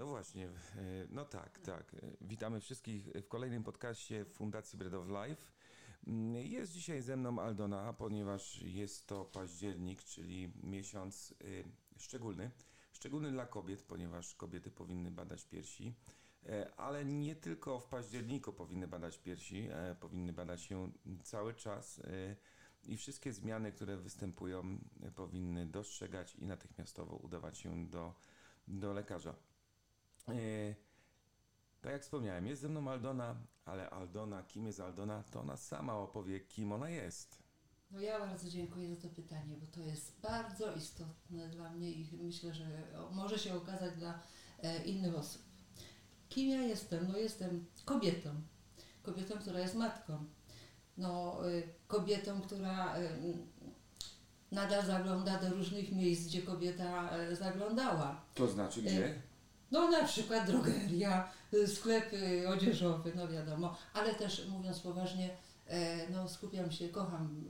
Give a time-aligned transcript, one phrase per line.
[0.00, 0.50] No właśnie, e,
[1.10, 1.94] no tak, tak.
[1.94, 5.42] E, Witamy wszystkich w kolejnym podcaście Fundacji Bread of Life.
[6.06, 11.44] Mm, Jest dzisiaj ze mną Aldona, ponieważ jest to październik, czyli miesiąc e,
[11.98, 12.50] szczególny.
[12.92, 15.94] Szczególny dla kobiet, ponieważ kobiety powinny badać piersi.
[16.76, 19.68] Ale nie tylko w październiku powinny badać piersi,
[20.00, 22.00] powinny badać się cały czas
[22.84, 24.78] i wszystkie zmiany, które występują,
[25.14, 28.14] powinny dostrzegać i natychmiastowo udawać się do,
[28.68, 29.34] do lekarza.
[30.32, 30.74] E,
[31.80, 35.94] Tak jak wspomniałem, jest ze mną Aldona, ale Aldona, kim jest Aldona, to ona sama
[35.96, 37.42] opowie, kim ona jest.
[37.90, 42.08] No ja bardzo dziękuję za to pytanie, bo to jest bardzo istotne dla mnie i
[42.22, 42.66] myślę, że
[43.12, 44.22] może się okazać dla
[44.62, 45.42] e, innych osób.
[46.28, 47.08] Kim ja jestem?
[47.12, 48.30] No jestem kobietą.
[49.02, 50.24] Kobietą, która jest matką.
[50.96, 52.94] No, y, kobietą, która
[54.52, 58.24] nadal zagląda do różnych miejsc, gdzie kobieta e, zaglądała.
[58.34, 59.22] To znaczy gdzie?
[59.70, 65.30] No na przykład drogeria, y, sklepy odzieżowe, no wiadomo, ale też mówiąc poważnie,
[65.66, 67.44] e, no skupiam się, kocham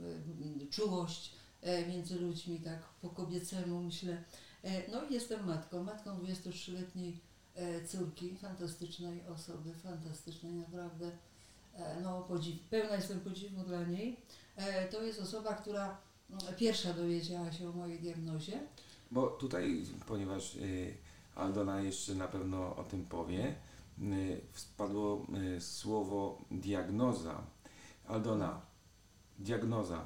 [0.63, 4.23] y, czułość e, między ludźmi, tak po kobiecemu myślę.
[4.63, 7.19] E, No i jestem matką, matką 23-letniej
[7.55, 11.11] e, córki, fantastycznej osoby, fantastycznej naprawdę.
[12.01, 14.17] No podziw, pełna jestem podziwu dla niej.
[14.91, 15.97] To jest osoba, która
[16.29, 18.59] mm, pierwsza dowiedziała się o mojej diagnozie.
[19.11, 20.97] Bo tutaj, ponieważ y,
[21.35, 23.55] Aldona jeszcze na pewno o tym powie,
[24.01, 27.43] y, spadło y, słowo diagnoza.
[28.07, 28.61] Aldona,
[29.39, 30.05] diagnoza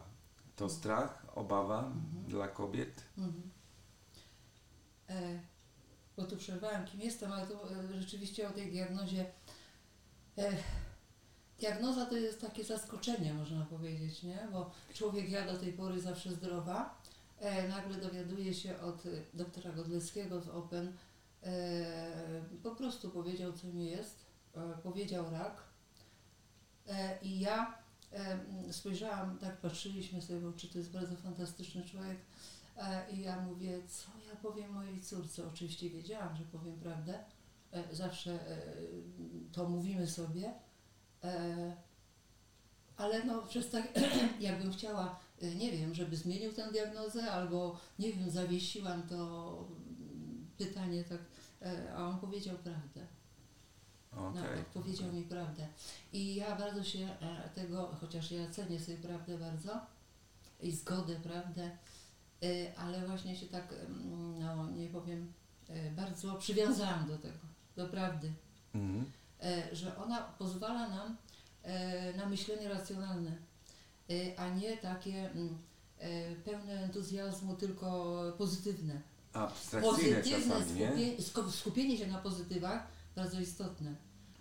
[0.55, 1.91] to strach, obawa
[2.27, 3.03] dla kobiet?
[3.17, 3.51] Mhm.
[5.09, 5.39] E,
[6.17, 9.25] bo tu przerwałam, kim jestem, ale to e, rzeczywiście o tej diagnozie.
[10.37, 10.51] E,
[11.59, 14.47] diagnoza to jest takie zaskoczenie, można powiedzieć, nie?
[14.51, 17.01] Bo człowiek ja do tej pory zawsze zdrowa.
[17.39, 20.93] E, nagle dowiaduje się od e, doktora Godleckiego z Open,
[22.63, 24.25] po prostu powiedział, co mi jest.
[24.55, 25.63] E, powiedział rak.
[26.88, 27.78] E, I ja
[28.13, 32.17] e, spojrzałam, tak patrzyliśmy sobie w oczy, to jest bardzo fantastyczny człowiek.
[32.78, 35.47] E, I ja mówię, co ja powiem mojej córce?
[35.47, 37.19] Oczywiście wiedziałam, że powiem prawdę.
[37.72, 38.62] E, Zawsze e,
[39.51, 40.53] to mówimy sobie.
[41.23, 41.75] E,
[42.97, 44.00] Ale no przez tak,
[44.39, 49.67] jakbym chciała, e, nie wiem, żeby zmienił tę diagnozę, albo nie wiem, zawiesiłam to
[50.57, 51.19] pytanie tak,
[51.61, 53.07] e, a on powiedział prawdę.
[54.17, 54.41] Okej.
[54.43, 55.67] No, powiedział mi prawdę.
[56.13, 59.81] I ja bardzo się e, tego, chociaż ja cenię sobie prawdę bardzo
[60.61, 61.71] i zgodę, prawdę,
[62.44, 65.33] e, ale właśnie się tak, mm, no nie powiem,
[65.95, 67.38] bardzo przywiązałam do tego,
[67.75, 68.33] do prawdy,
[69.44, 71.17] e, że ona pozwala nam
[72.17, 73.31] na myślenie racjonalne,
[74.38, 75.57] a nie takie mm,
[76.45, 79.01] pełne entuzjazmu, tylko pozytywne.
[79.35, 81.22] Abstrakcyjne czasami, nie?
[81.22, 83.96] skupie, skupienie się na pozytywach bardzo istotne,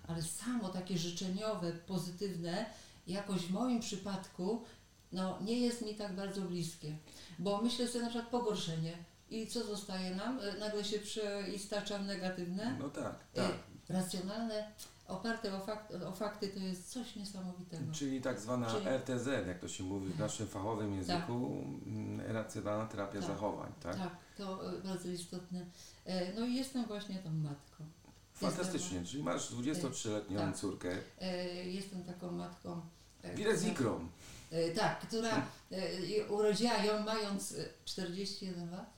[0.08, 2.66] ale samo takie życzeniowe, pozytywne,
[3.06, 4.64] jakoś w moim przypadku,
[5.12, 6.96] no nie jest mi tak bardzo bliskie,
[7.38, 8.92] bo myślę sobie na przykład pogorszenie
[9.30, 10.40] i co zostaje nam?
[10.40, 12.76] E, Nagle się przeistacza w negatywne.
[12.78, 13.52] No tak, E, tak.
[13.88, 14.72] Racjonalne,
[15.08, 17.92] oparte o, fakt, o fakty to jest coś niesamowitego.
[17.92, 22.86] Czyli tak zwana Czyli- RTZ, jak to się mówi w naszym fachowym języku, mm, racjonalna
[22.86, 23.28] terapia Tak.
[23.28, 23.96] zachowań, tak?
[23.96, 25.66] Tak, to e, bardzo istotne.
[26.04, 27.84] E, No i jestem właśnie tą matką.
[28.32, 30.56] Fantastycznie, czyli masz 23-letnią Tak.
[30.56, 32.80] córkę, E, Jestem taką matką.
[33.22, 34.08] e, widać z ikrą.
[34.50, 35.30] E, Tak, która
[35.70, 38.90] e, urodziła ją mając e, 41 lat.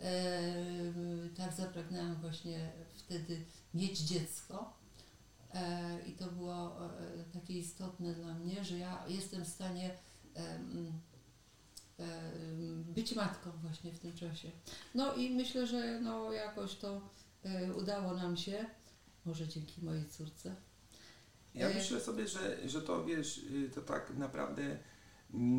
[0.00, 0.42] E,
[1.36, 4.72] Tak zapragnęłam właśnie wtedy mieć dziecko.
[5.54, 9.90] E, I to było e, takie istotne dla mnie, że ja jestem w stanie
[10.36, 10.40] e,
[11.98, 12.06] e,
[12.94, 14.50] być matką właśnie w tym czasie.
[14.94, 17.00] No i myślę, że no jakoś to
[17.44, 18.66] e, udało nam się,
[19.24, 20.56] może dzięki mojej córce.
[21.54, 24.78] Ja E, myślę sobie, że, że to wiesz, y, to tak naprawdę,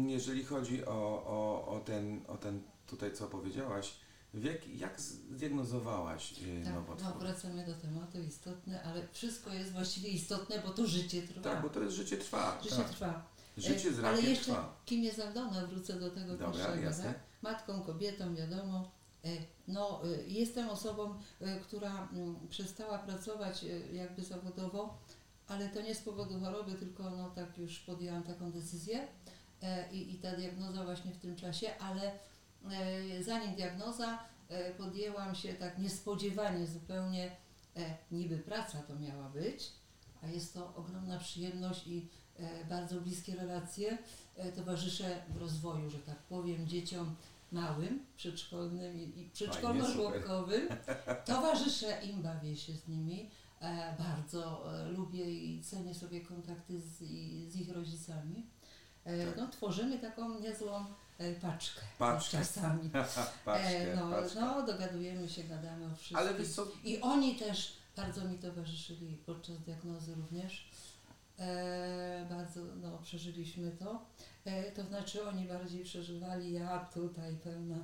[0.08, 3.96] jeżeli chodzi o, o, o, ten, o ten tutaj, co powiedziałaś,
[4.36, 7.10] wiek, jak zdiagnozowałaś y, Tak, nowotwór?
[7.14, 11.42] no wracamy do tematu, istotne, ale wszystko jest właściwie istotne, bo to życie trwa.
[11.42, 12.60] Tak, bo to jest życie trwa.
[12.64, 12.90] życie tak.
[12.90, 13.36] trwa.
[13.58, 14.82] Życie z E, Ale rakiem jeszcze trwa.
[14.86, 17.04] kim jest Aldona, wrócę do tego Dobra, pierwszego, jasne.
[17.04, 17.20] tak?
[17.42, 18.92] Matką, kobietą, wiadomo.
[19.26, 19.28] E,
[19.68, 21.20] No, e, jestem osobą,
[21.64, 24.98] która mm, przestała pracować jakby zawodowo,
[25.48, 29.08] ale to nie z powodu choroby, tylko no tak już podjęłam taką decyzję
[29.92, 32.12] i, i ta diagnoza właśnie w tym czasie, ale
[33.22, 34.20] zanim diagnoza
[34.50, 37.32] e, podjęłam się tak niespodziewanie zupełnie,
[37.76, 39.72] e, niby praca to miała być,
[40.24, 42.08] a jest to ogromna przyjemność i
[42.40, 43.98] e, bardzo bliskie relacje.
[44.36, 47.16] E, towarzyszę w rozwoju, że tak powiem, dzieciom
[47.52, 50.68] małym, przedszkolnym i, przedszkolno-żłobkowym.
[51.26, 53.30] Towarzyszę im, bawię się z nimi.
[53.62, 56.98] E, bardzo e, lubię i cenię sobie kontakty z,
[57.52, 58.46] z ich rodzicami.
[59.06, 59.38] E, Tak.
[59.38, 60.86] No, tworzymy taką niezłą e,
[61.42, 62.38] paczkę, Paczkę.
[62.38, 62.90] czasami.
[63.46, 64.40] paczkę, E, no, paczkę.
[64.40, 66.18] no, dogadujemy się, gadamy o wszystkim.
[66.18, 70.70] Ale wiesz co, I oni też bardzo mi towarzyszyli podczas diagnozy również.
[71.40, 74.06] E, bardzo no, przeżyliśmy to.
[74.46, 77.78] E, to znaczy oni bardziej przeżywali, ja tutaj pełna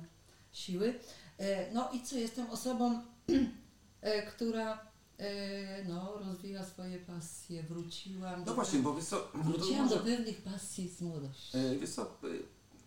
[0.52, 0.98] siły.
[1.38, 3.02] E, no i co, jestem osobą,
[4.00, 4.86] e, która
[5.18, 8.40] e, no, rozwija swoje pasje, wróciłam.
[8.40, 11.58] no do właśnie, bo wiesz co, no Wróciłam do pewnych pasji z młodości.
[11.58, 12.06] e, wiesz co, e,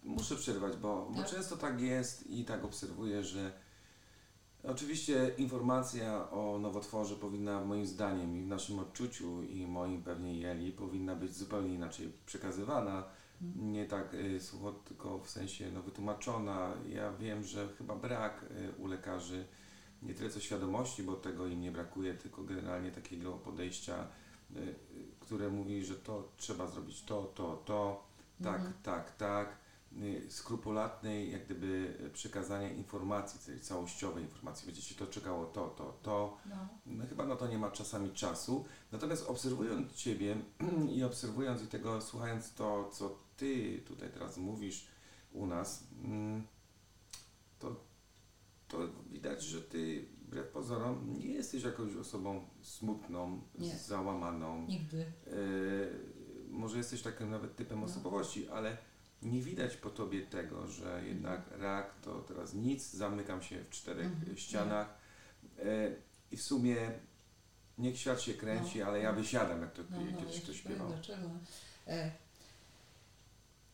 [0.05, 1.31] muszę przerwać, bo, bo Tak.
[1.31, 3.51] często tak jest i tak obserwuję, że
[4.63, 10.71] oczywiście informacja o nowotworze powinna moim zdaniem i w naszym odczuciu i moim pewnie Jeli
[10.71, 13.03] powinna być zupełnie inaczej przekazywana.
[13.41, 13.71] Mhm.
[13.71, 16.73] Nie tak y, sucho, tylko w sensie no, wytłumaczona.
[16.89, 18.45] Ja wiem, że chyba brak
[18.77, 19.45] y, u lekarzy
[20.01, 24.07] nie tyle co świadomości, bo tego im nie brakuje, tylko generalnie takiego podejścia,
[24.55, 24.75] y,
[25.19, 28.03] które mówi, że to trzeba zrobić to, to, to,
[28.43, 28.73] tak, Mhm.
[28.83, 29.64] tak, tak.
[30.03, 34.65] Y, skrupulatnej jak gdyby przekazania informacji, tej całościowej informacji.
[34.65, 36.37] Będzie się to czekało to, to, to.
[36.45, 36.55] No.
[36.85, 38.65] No, chyba na to nie ma czasami czasu.
[38.91, 40.37] Natomiast obserwując Ciebie
[40.95, 44.87] i obserwując i tego, słuchając to, co Ty tutaj teraz mówisz
[45.31, 46.43] u nas, mm,
[47.59, 47.75] to,
[48.67, 48.77] to
[49.09, 53.75] widać, że Ty wbrew pozorom nie jesteś jakąś osobą smutną, Nie.
[53.77, 54.65] załamaną.
[54.67, 54.97] Nigdy.
[55.27, 56.15] Yy,
[56.49, 57.85] może jesteś takim nawet typem No.
[57.85, 58.77] osobowości, ale
[59.25, 64.05] nie widać po Tobie tego, że jednak rak to teraz nic, zamykam się w czterech
[64.05, 64.37] Mhm.
[64.37, 64.97] ścianach
[65.57, 65.95] yy,
[66.31, 66.75] i w sumie
[67.77, 68.85] niech świat się kręci, No.
[68.85, 70.87] ale ja wysiadam, jak to No, no, kiedyś ktoś śpiewał.
[70.87, 71.29] dlaczego.
[71.87, 72.11] E,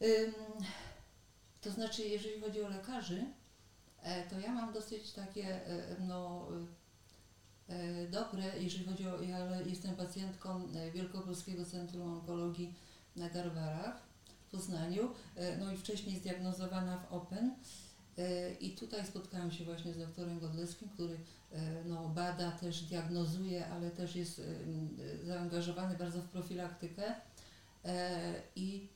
[0.02, 0.34] ym,
[1.62, 3.26] to znaczy, jeżeli chodzi o lekarzy,
[4.04, 6.48] e, to ja mam dosyć takie e, no,
[7.70, 12.74] e, e, dobre, jeżeli chodzi o, ja jestem pacjentką e, Wielkopolskiego Centrum Onkologii
[13.16, 14.11] na Garbarach w
[14.52, 17.56] Poznaniu, e, no i wcześniej zdiagnozowana w Open.
[18.18, 21.18] E, I tutaj spotkałam się właśnie z doktorem Godlewskim, który
[21.52, 24.42] e, no, bada, też diagnozuje, ale też jest
[25.24, 27.16] zaangażowany bardzo w profilaktykę.
[28.56, 28.90] I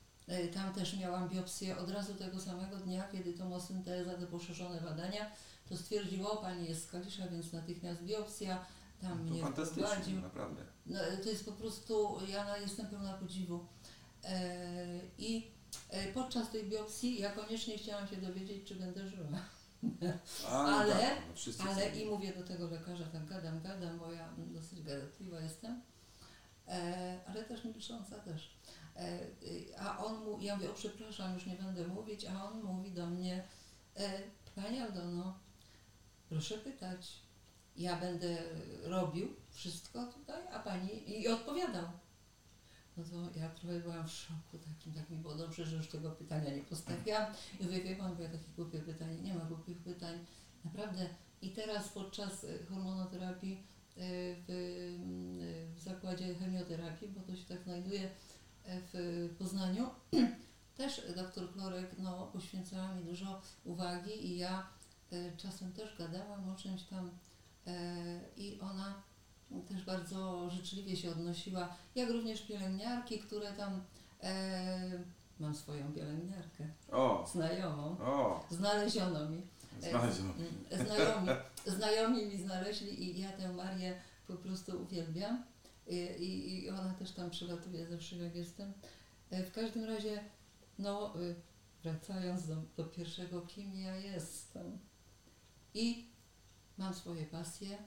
[0.53, 5.31] tam też miałam biopsję od razu tego samego dnia, kiedy tomosynteza, te poszerzone badania,
[5.69, 8.65] to stwierdziło, Pani jest z Kalisza, więc natychmiast biopsja,
[9.01, 10.21] tam To mnie fantastycznie, wprowadził.
[10.21, 10.61] naprawdę.
[10.85, 13.65] No, to jest po prostu, ja jestem pełna podziwu.
[14.25, 15.51] E, I
[15.89, 19.27] e, podczas tej biopsji ja koniecznie chciałam się dowiedzieć, czy będę żyła.
[20.49, 21.17] A, no Ale- tak,
[21.59, 25.81] no Ale i mówię do tego lekarza, tak gadam, gadam, bo ja dosyć gadatliwa jestem,
[26.67, 28.55] e, ale też milcząca też.
[28.95, 32.63] E, y, a on mu, ja mówię, o przepraszam, już nie będę mówić, a on
[32.63, 33.43] mówi do mnie,
[33.97, 34.19] e,
[34.55, 35.39] Pani Aldono,
[36.29, 37.21] proszę pytać,
[37.77, 38.37] ja będę
[38.83, 41.85] robił wszystko tutaj, a Pani, i odpowiadał.
[42.97, 46.11] No to ja trochę byłam w szoku takim, tak mi było dobrze, że już tego
[46.11, 47.33] pytania nie postawiłam.
[47.59, 50.25] I mówię, wie Pan, bo ja takich głupich pytań, nie ma głupich pytań,
[50.65, 51.09] naprawdę.
[51.41, 53.59] I teraz podczas y, hormonoterapii y,
[54.47, 58.09] w, y, w zakładzie chemioterapii, bo to się tak znajduje y,
[58.93, 59.89] w Poznaniu,
[60.77, 64.67] też doktor Klorek no, poświęcała mi dużo uwagi i ja
[65.37, 67.11] czasem też gadałam o czymś tam
[68.37, 69.03] i ona
[69.67, 73.81] też bardzo życzliwie się odnosiła, jak również pielęgniarki, które tam
[74.23, 75.03] e,
[75.39, 79.41] mam swoją pielęgniarkę, O, znajomą, o, znaleziono mi.
[79.83, 80.31] E, znalazłem.
[80.37, 81.27] mm, Znajomi,
[81.67, 85.43] znajomi mi znaleźli i ja tę Marię po prostu uwielbiam.
[85.87, 88.73] I, i, i ona też tam przylatuje zawsze jak jestem.
[89.31, 90.23] E, W każdym razie,
[90.79, 91.35] no y,
[91.83, 94.79] wracając do, do pierwszego, kim ja jestem.
[95.73, 96.09] I
[96.77, 97.77] mam swoje pasje.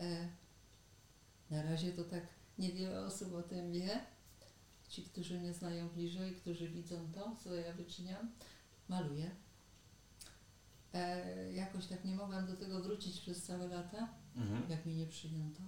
[0.00, 0.28] E,
[1.52, 2.22] Na razie to tak
[2.58, 4.00] niewiele osób o tym wie.
[4.88, 8.30] Ci, którzy mnie znają bliżej, którzy widzą to, co ja wyczyniam,
[8.88, 9.30] maluję.
[10.94, 14.70] E, jakoś tak nie mogłam do tego wrócić przez całe lata, Mhm.
[14.70, 15.60] jak mi nie przyjęto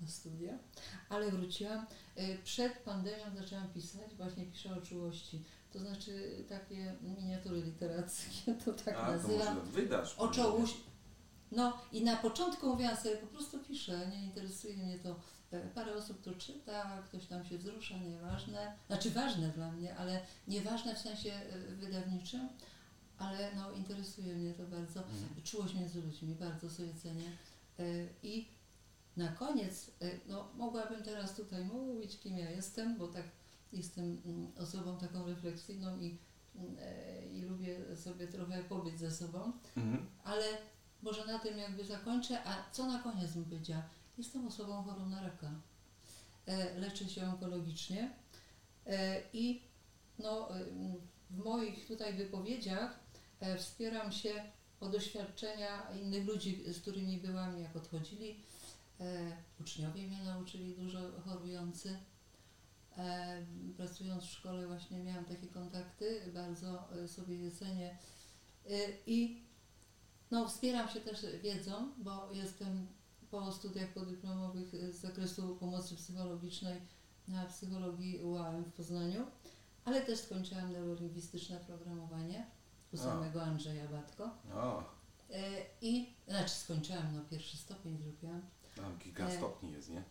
[0.00, 0.58] na studia,
[1.08, 1.86] ale wróciłam.
[2.16, 5.44] E, przed pandemią zaczęłam pisać, właśnie piszę o czułości.
[5.72, 9.56] To znaczy takie miniatury literackie, to tak A, to nazywam.
[9.58, 10.14] może wydasz.
[10.18, 10.78] O czołości.
[11.52, 15.16] No i na początku mówiłam sobie, po prostu piszę, nie interesuje mnie to.
[15.50, 18.72] E, Parę osób to czyta, ktoś tam się wzrusza, nieważne.
[18.86, 22.48] Znaczy ważne dla mnie, ale nieważne w sensie e, wydawniczym,
[23.18, 25.00] ale no interesuje mnie to bardzo.
[25.00, 25.42] Mhm.
[25.44, 27.30] Czułość między ludźmi, bardzo sobie cenię.
[27.78, 27.82] E,
[28.22, 28.48] I
[29.16, 29.90] na koniec,
[30.26, 33.24] no mogłabym teraz tutaj mówić, kim ja jestem, bo tak
[33.72, 36.18] jestem mm, osobą taką refleksyjną i
[36.80, 40.06] e, i lubię sobie trochę pobyć ze sobą, Mhm.
[40.24, 40.44] ale
[41.08, 43.82] może na tym jakby zakończę, a co na koniec bym powiedziała?
[44.18, 45.50] Jestem osobą chorą na raka.
[46.46, 48.10] E, Leczę się onkologicznie
[48.86, 49.62] e, i
[50.18, 50.66] no, em,
[51.30, 52.98] w moich tutaj wypowiedziach
[53.40, 54.44] e, wspieram się
[54.80, 58.44] o doświadczenia innych ludzi, z którymi byłam, jak odchodzili.
[59.00, 61.98] E, Uczniowie mnie nauczyli dużo chorujący.
[62.98, 63.42] E,
[63.76, 67.98] Pracując w szkole właśnie miałam takie kontakty, bardzo e, sobie je cenię.
[68.70, 68.70] E,
[69.06, 69.47] I
[70.30, 72.86] no, wspieram się też wiedzą, bo jestem
[73.30, 76.80] po studiach podyplomowych z zakresu pomocy psychologicznej
[77.28, 79.26] na psychologii UAM w Poznaniu,
[79.84, 82.46] ale też skończyłam neurolingwistyczne programowanie
[82.92, 82.98] u A.
[83.02, 84.30] samego Andrzeja Batko.
[84.54, 84.98] O,
[85.32, 85.40] E,
[85.80, 88.42] I, znaczy skończyłam, no pierwszy stopień zrobiłam.
[88.76, 89.36] tam kilka E.
[89.36, 90.02] stopni jest, nie?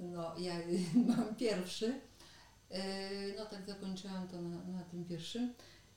[0.00, 0.54] No, ja
[1.16, 2.00] mam pierwszy.
[2.70, 5.54] E, No tak zakończyłam to na, na tym pierwszym.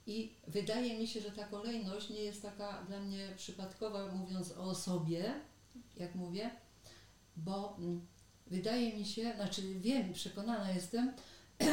[0.07, 4.75] I wydaje mi się, że ta kolejność nie jest taka dla mnie przypadkowa, mówiąc o
[4.75, 5.33] sobie,
[5.97, 6.51] jak mówię,
[7.37, 8.07] bo mm,
[8.47, 11.13] wydaje mi się, znaczy wiem, przekonana jestem,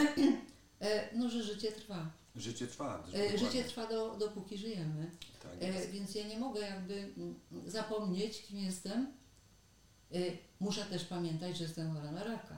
[0.81, 2.11] e, no, że życie trwa.
[2.37, 2.95] Życie trwa.
[2.95, 3.39] E, dokładnie.
[3.39, 5.11] Życie trwa do, dopóki żyjemy.
[5.43, 5.91] Tak E, jest.
[5.91, 7.35] więc ja nie mogę jakby mm,
[7.67, 9.13] zapomnieć, kim jestem.
[10.61, 12.57] Muszę też pamiętać, że jestem chora na raka.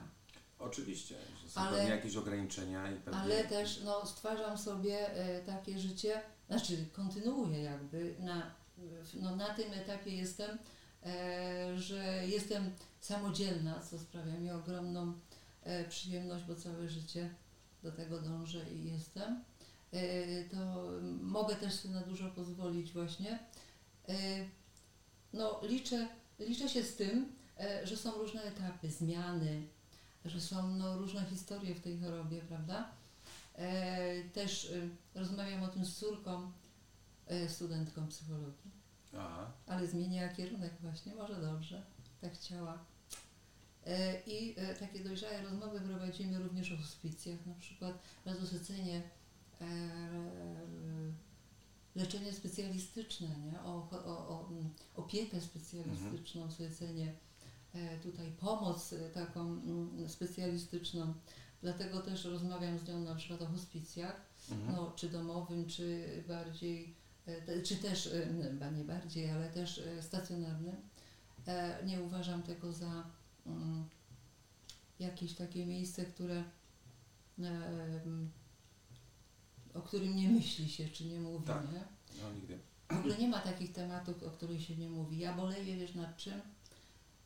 [0.61, 3.19] Oczywiście, że są ale- pewnie jakieś ograniczenia i pewnie...
[3.19, 8.55] Ale też no, stwarzam sobie e, takie życie, znaczy kontynuuję jakby, na,
[9.13, 10.57] no, na tym etapie jestem,
[11.05, 15.13] e, że jestem samodzielna, co sprawia mi ogromną
[15.63, 17.29] e, przyjemność, bo całe życie
[17.83, 19.43] do tego dążę i jestem.
[20.51, 20.91] To
[21.21, 23.39] mogę też sobie na dużo pozwolić właśnie.
[25.33, 26.07] No, liczę,
[26.39, 27.35] liczę się z tym,
[27.83, 29.67] że są różne etapy, zmiany,
[30.25, 32.91] że są no, różne historie w tej chorobie, prawda?
[33.55, 36.51] E, też e, rozmawiam o tym z córką,
[37.27, 38.71] e, studentką psychologii,
[39.13, 39.51] Aha.
[39.67, 41.83] ale zmieniła kierunek właśnie, może dobrze,
[42.21, 42.85] tak chciała.
[43.85, 47.99] E, I e, takie dojrzałe rozmowy prowadzimy również o hospicjach, na przykład
[48.59, 49.01] cenię
[49.61, 49.67] e,
[51.95, 53.61] leczenie specjalistyczne, nie?
[53.61, 56.51] O, o, o mm, opiekę specjalistyczną e,
[58.03, 61.13] tutaj pomoc e, taką mm, specjalistyczną.
[61.61, 64.75] Dlatego też rozmawiam z nią na przykład o hospicjach, Mhm.
[64.75, 66.95] no, czy domowym, czy bardziej,
[67.27, 70.75] e, czy też, e, chyba nie bardziej, ale też e, stacjonarnym.
[71.47, 73.03] E, Nie uważam tego za
[73.45, 73.85] mm,
[74.99, 76.43] jakieś takie miejsce, które
[77.39, 78.01] e,
[79.73, 81.71] o którym nie myśli się, czy nie mówi, Tak.
[81.73, 81.83] nie?
[82.23, 82.59] No nigdy.
[82.89, 85.19] W ogóle nie ma takich tematów, o których się nie mówi.
[85.19, 86.41] Ja boleję, wiesz nad czym?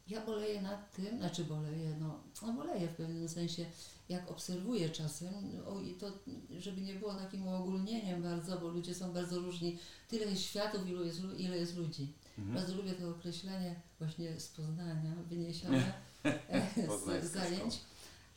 [0.07, 3.65] Ja boleję nad tym, znaczy boleję, no, no boleję w pewnym sensie,
[4.09, 5.33] jak obserwuję czasem,
[5.67, 6.11] o, i to
[6.59, 9.79] żeby nie było takim uogólnieniem bardzo, bo ludzie są bardzo różni.
[10.07, 12.13] Tyle jest światów, ilu jest, ile jest ludzi.
[12.37, 12.55] Mhm.
[12.55, 15.93] Bardzo lubię to określenie właśnie z Poznania, wyniesione
[16.23, 17.81] e, z zajęć.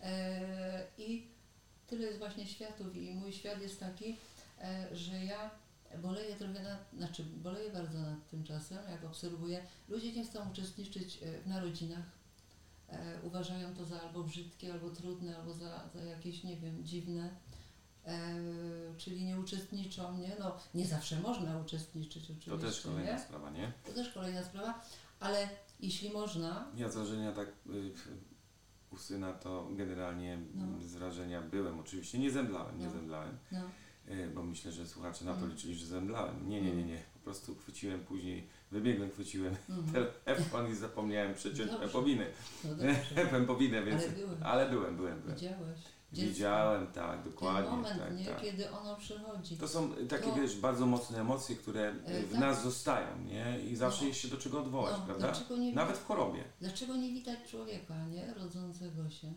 [0.00, 1.26] E, I
[1.86, 4.16] tyle jest właśnie światów i mój świat jest taki,
[4.60, 5.50] e, że ja
[6.02, 9.62] boleję trochę nad, znaczy boleję bardzo nad tym czasem, jak obserwuję.
[9.88, 12.04] Ludzie nie chcą uczestniczyć e, w narodzinach.
[12.88, 17.30] E, uważają to za albo brzydkie, albo trudne, albo za, za jakieś, nie wiem, dziwne.
[18.06, 18.34] E,
[18.98, 20.36] czyli nie uczestniczą, nie?
[20.40, 23.18] No, nie zawsze można uczestniczyć oczywiście, To też kolejna nie?
[23.18, 23.72] sprawa, nie?
[23.86, 24.84] To też kolejna sprawa,
[25.20, 25.48] ale
[25.80, 27.92] jeśli można, Ja z wrażenia tak y,
[28.90, 30.66] u syna to generalnie No.
[30.82, 31.80] z wrażenia byłem.
[31.80, 32.92] Oczywiście nie zemdlałem, nie No.
[32.92, 33.38] zemdlałem.
[33.52, 33.60] no,
[34.34, 35.50] Bo myślę, że słuchacze na to Mm.
[35.50, 36.48] liczyli, że zemdlałem.
[36.48, 37.02] Nie, nie, nie, nie.
[37.14, 40.06] Po prostu chwyciłem później, wybiegłem, chwyciłem mhm.
[40.24, 41.78] telefon i zapomniałem przeciąć Dobrze.
[41.78, 42.26] pępowiny.
[42.64, 44.02] no dobrze, Pępowinę, więc...
[44.02, 45.36] ale byłem, Ale byłem, byłem, byłem.
[45.36, 45.78] widziałeś.
[46.12, 46.28] Dziecko.
[46.32, 47.62] Widziałem, tak, dokładnie.
[47.62, 48.40] Ten moment, tak, nie, tak.
[48.40, 49.56] kiedy ono przychodzi.
[49.56, 52.40] To są takie, To- wiesz, bardzo mocne emocje, które E, w tak.
[52.40, 53.60] nas zostają, nie?
[53.60, 54.08] I zawsze No.
[54.08, 55.32] jest się do czego odwołać, no, prawda?
[55.58, 56.44] Nie, Nawet w chorobie.
[56.60, 58.34] dlaczego nie widać człowieka, nie?
[58.34, 59.32] Rodzącego się.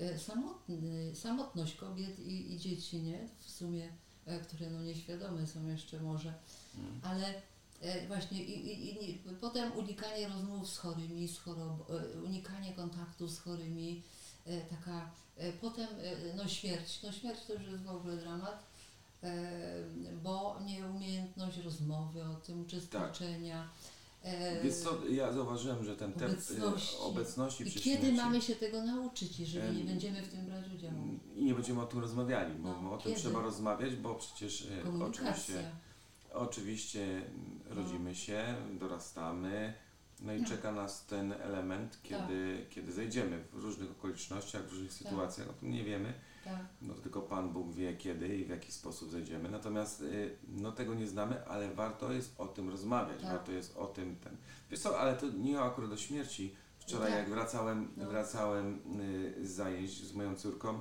[0.00, 3.28] E, Samotny, samotność kobiet i, i dzieci, nie?
[3.38, 3.92] W sumie, e,
[4.42, 6.34] które no nieświadome są jeszcze może.
[6.78, 7.00] Mm.
[7.02, 7.34] Ale
[7.80, 13.30] e, właśnie i, i, i potem unikanie rozmów z chorymi, z chorob, e, unikanie kontaktów
[13.30, 14.02] z chorymi,
[14.46, 18.66] e, taka, e, potem e, no śmierć, no śmierć to już jest w ogóle dramat,
[19.22, 19.32] e,
[20.22, 23.62] bo nieumiejętność rozmowy o tym, uczestniczenia.
[23.62, 23.91] E,
[24.64, 26.96] Więc to ja zauważyłem, że ten temat obecności.
[27.00, 30.46] obecności I przy kiedy śmierci, mamy się tego nauczyć, jeżeli nie Em, będziemy w tym
[30.46, 30.94] brać udziału?
[31.36, 33.20] I nie będziemy o tym rozmawiali, bo No, o tym kiedy?
[33.20, 35.70] trzeba rozmawiać, bo przecież e, oczywiście,
[36.32, 39.74] oczywiście mm, rodzimy się, dorastamy,
[40.20, 40.48] no i No.
[40.48, 42.68] czeka nas ten element, kiedy, Tak.
[42.74, 46.14] kiedy zejdziemy w różnych okolicznościach, w różnych sytuacjach, o tym nie wiemy.
[46.44, 46.66] Tak.
[46.82, 49.48] No tylko Pan Bóg wie kiedy i w jaki sposób zejdziemy.
[49.50, 53.30] Natomiast y, no tego nie znamy, ale warto jest o tym rozmawiać, Tak.
[53.30, 54.36] warto jest o tym ten.
[54.70, 56.54] Wiesz co, ale to nie akurat do śmierci.
[56.78, 57.18] Wczoraj Tak.
[57.18, 58.08] jak wracałem, No.
[58.10, 60.80] wracałem y, z zajęć z moją córką,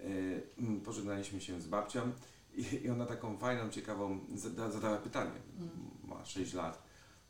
[0.00, 2.12] y, mm, pożegnaliśmy się z babcią
[2.54, 5.40] i, ona taką fajną, ciekawą zada, zadała pytanie.
[5.58, 5.70] Mm.
[6.04, 6.82] Ma 6 lat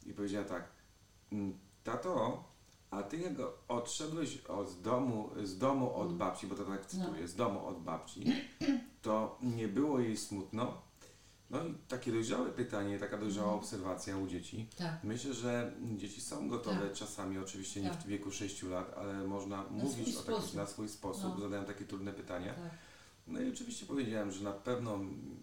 [0.07, 0.69] i powiedziała tak,
[1.33, 2.45] "Mm, tato,
[2.91, 3.33] a ty jak
[3.69, 7.29] odszedłeś od, z domu, z domu od babci, bo to tak cytuję, No.
[7.29, 8.25] z domu od babci,
[9.03, 10.83] to nie było jej smutno?
[11.51, 13.59] No i takie dojrzałe pytanie, taka dojrzała Mhm.
[13.65, 14.67] obserwacja u dzieci.
[14.79, 15.05] tak.
[15.05, 16.93] Myślę, że dzieci są gotowe Tak.
[16.93, 17.99] czasami, oczywiście nie Tak.
[17.99, 20.55] w wieku 6 lat, ale można mówić swój o taki, sposób.
[20.57, 21.41] na swój sposób, No.
[21.41, 22.55] zadają takie trudne pytania.
[23.29, 23.35] Tak.
[23.37, 24.99] No i oczywiście powiedziałem, że na pewno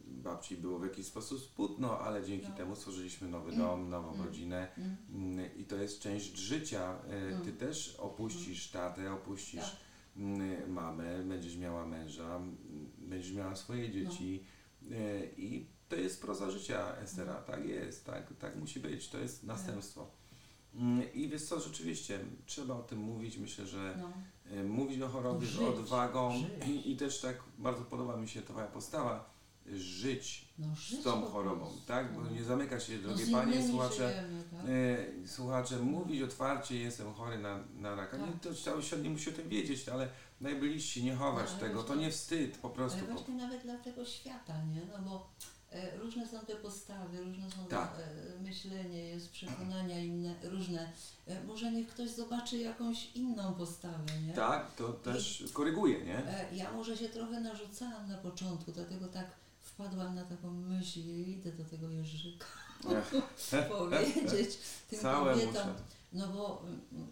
[0.08, 2.56] babci było w jakiś sposób smutno, ale dzięki No.
[2.56, 4.26] temu stworzyliśmy nowy dom, nową Mm.
[4.26, 4.98] rodzinę Mm.
[5.10, 6.96] Mm, i to jest część życia.
[7.08, 7.58] E, Ty Mm.
[7.58, 9.76] też opuścisz tatę, opuścisz Tak.
[10.18, 12.58] mm, mamę, będziesz miała męża, mm,
[12.98, 14.44] będziesz miała swoje dzieci
[14.92, 17.54] e, i to jest proza życia Estera, No.
[17.54, 20.12] tak jest, tak, tak musi być, to jest następstwo.
[20.76, 24.12] Mm, I wiesz co, rzeczywiście trzeba o tym mówić, myślę, że No.
[24.52, 26.68] E, mówić o chorobie z Żyć, odwagą żyć.
[26.68, 29.36] i, i też tak bardzo podoba mi się twoja postawa,
[29.74, 32.14] żyć No, żyć z tą po chorobą, tak?
[32.16, 32.30] Bo No.
[32.30, 34.66] nie zamyka się, No, drogie z panie, słuchacze, żyjemy, tak?
[35.24, 38.18] e, słuchacze, mówić otwarcie, jestem chory na, na raka.
[38.18, 38.42] Nie, Tak.
[38.42, 40.10] to cały świat nie musi o tym wiedzieć, ale
[40.42, 42.98] najbliżsi nie chować No, tego, to nie wstyd, po prostu.
[43.00, 44.82] Ale Po, właśnie nawet dla tego świata, nie?
[44.92, 45.30] No bo
[45.98, 47.98] różne są te postawy, różne są Tak.
[48.00, 50.92] e, myślenie, jest przekonania inne, różne.
[51.28, 54.34] E, może niech ktoś zobaczy jakąś inną postawę, nie?
[54.34, 56.18] tak, to też koryguje, nie?
[56.18, 59.26] E, ja może się trochę narzucałam na początku, dlatego tak
[59.62, 62.46] wpadłam na taką myśl, idę do tego Jerzyka
[63.70, 64.58] powiedzieć
[64.90, 65.54] tym Całe kobietom.
[65.54, 65.74] muszę.
[66.14, 67.08] No bo, mm,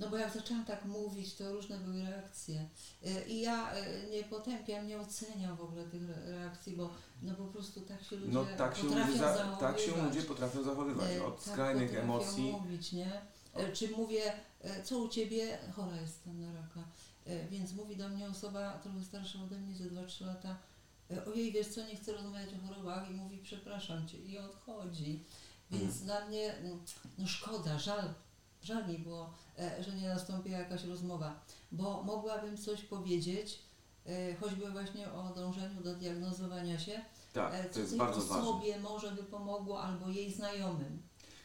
[0.00, 2.68] no bo jak zaczęłam tak mówić, to różne były reakcje.
[3.06, 6.90] Y, I ja y, nie potępiam, nie oceniam w ogóle tych re- reakcji, bo
[7.22, 9.60] no po prostu tak się ludzie No tak się, potrafią ludzie za, zachowywać.
[9.60, 12.42] tak się ludzie potrafią zachowywać, Y, od tak skrajnych emocji.
[12.52, 13.20] mówić, nie?
[13.74, 14.32] Czy mówię,
[14.84, 15.58] co u Ciebie?
[15.76, 16.80] Chora jestem na raka.
[17.50, 20.56] Więc mówi do mnie osoba trochę starsza ode mnie, ze 2-3 lata,
[21.26, 25.24] ojej, wiesz co, nie chcę rozmawiać o chorobach i mówi, przepraszam Cię i odchodzi.
[25.70, 26.04] Więc Mhm.
[26.06, 26.78] dla mnie, mm,
[27.18, 28.14] no szkoda, żal,
[28.62, 31.40] żal mi było, e, że nie nastąpiła jakaś rozmowa,
[31.72, 33.58] bo mogłabym coś powiedzieć,
[34.06, 38.36] e, choćby właśnie o dążeniu do diagnozowania się, e, Tak, co to jest bardzo ważne.
[38.48, 41.02] osobie może by pomogło, albo jej znajomym.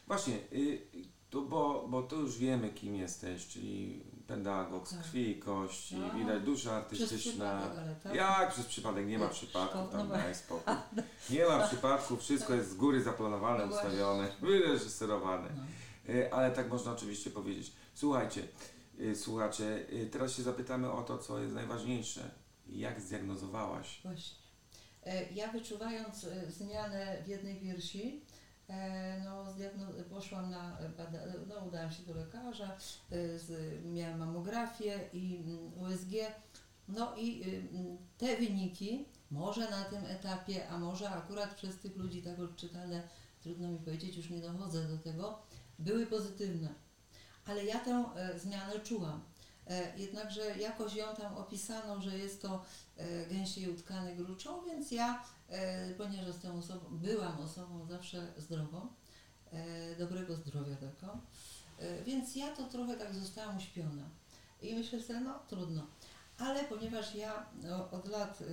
[0.07, 0.81] Właśnie, y,
[1.29, 5.01] to bo, bo to już wiemy, kim jesteś, czyli pedagog z Tak.
[5.03, 6.13] krwi i kości, No.
[6.19, 7.61] widać dusza artystyczna.
[8.03, 8.15] tak?
[8.15, 9.07] Jak przez przypadek?
[9.07, 10.73] Nie ma szko- tam no daj spokój.
[11.29, 15.49] Nie ma przypadku, wszystko jest z góry zaplanowane, No ustawione, wyreżyserowane.
[15.55, 15.63] No.
[16.09, 17.73] Y, Ale tak można oczywiście powiedzieć.
[17.93, 18.47] Słuchajcie,
[18.99, 22.31] y, słuchacze, y, teraz się zapytamy o to, co jest najważniejsze.
[22.69, 24.01] Jak zdiagnozowałaś?
[24.03, 24.37] Właśnie.
[25.05, 28.21] E, Ja wyczuwając e, zmianę w jednej piersi,
[28.69, 29.45] e, no,
[30.09, 30.77] poszłam na
[31.47, 32.77] no, udałam się do lekarza,
[33.11, 36.11] e, miałam mamografię i mm, USG,
[36.87, 41.95] no i y, mm, te wyniki, może na tym etapie, a może akurat przez tych
[41.97, 43.07] ludzi tak odczytane,
[43.41, 45.39] trudno mi powiedzieć, już nie dochodzę do tego,
[45.79, 46.73] były pozytywne.
[47.45, 49.21] Ale ja tę e, zmianę czułam.
[49.67, 52.63] E, jednakże jakoś ją tam opisano, że jest to
[52.97, 55.23] e, gęsiej utkany gruczą, więc ja,
[55.97, 58.87] ponieważ jestem osobą, byłam osobą zawsze zdrową,
[59.99, 60.75] dobrego zdrowia
[61.79, 64.09] e, więc ja to trochę tak zostałam uśpiona.
[64.61, 65.87] I myślę sobie, no trudno.
[66.37, 68.43] Ale ponieważ ja no, od lat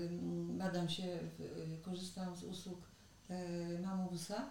[0.48, 2.78] badam się, y, korzystam z usług
[3.78, 4.50] poznańsk,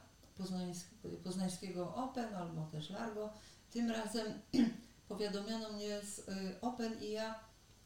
[1.23, 3.29] poznańskiego Open albo też Largo,
[3.71, 4.25] tym razem
[5.09, 7.39] powiadomiono mnie z y, Open i ja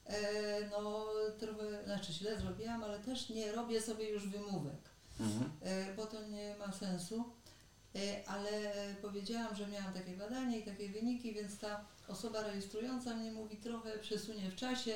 [0.06, 1.06] e, no
[1.40, 5.52] trochę, znaczy źle zrobiłam, ale też nie robię sobie już wymówek, Mhm.
[5.62, 7.24] e, bo to nie ma sensu.
[7.96, 8.50] E, ale
[9.02, 14.00] powiedziałam, że miałam takie badanie i takie wyniki, więc ta osoba rejestrująca mnie mówi trochę
[14.00, 14.96] przesunie w czasie.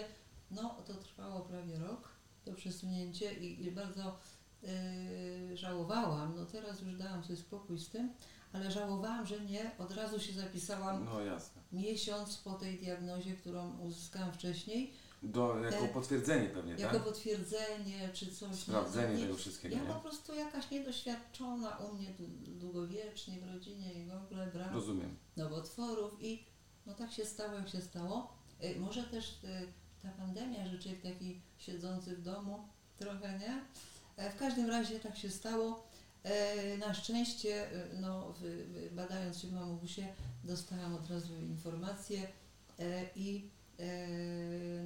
[0.51, 2.09] No to trwało prawie rok,
[2.45, 4.19] to przesunięcie i, i bardzo
[5.53, 6.35] żałowałam.
[6.35, 8.13] No teraz już dałam sobie spokój z tym,
[8.53, 11.11] ale żałowałam, że nie od razu się zapisałam No
[11.71, 14.93] miesiąc po tej diagnozie, którą uzyskałam wcześniej,
[15.23, 17.03] Do, jako E, potwierdzenie pewnie, jako tak?
[17.03, 18.49] potwierdzenie czy coś.
[18.49, 18.55] nie?
[18.57, 19.87] Sprawdzenie Nie- tego wszystkiego, Ja nie?
[19.93, 25.15] po prostu jakaś niedoświadczona u mnie dłu- długowiecznie w rodzinie i w ogóle brak Rozumiem.
[25.37, 26.45] nowotworów i
[26.85, 28.33] no tak się stało, jak się stało.
[28.63, 32.67] Y, Może też y, ta pandemia, że człowiek taki siedzący w domu
[32.99, 33.61] trochę, nie?
[34.19, 35.83] E, W każdym razie tak się stało.
[36.23, 38.33] E, Na szczęście, y, no,
[38.91, 40.07] badając się w mamobusie,
[40.43, 42.27] dostałam od razu informację
[42.79, 43.49] e, i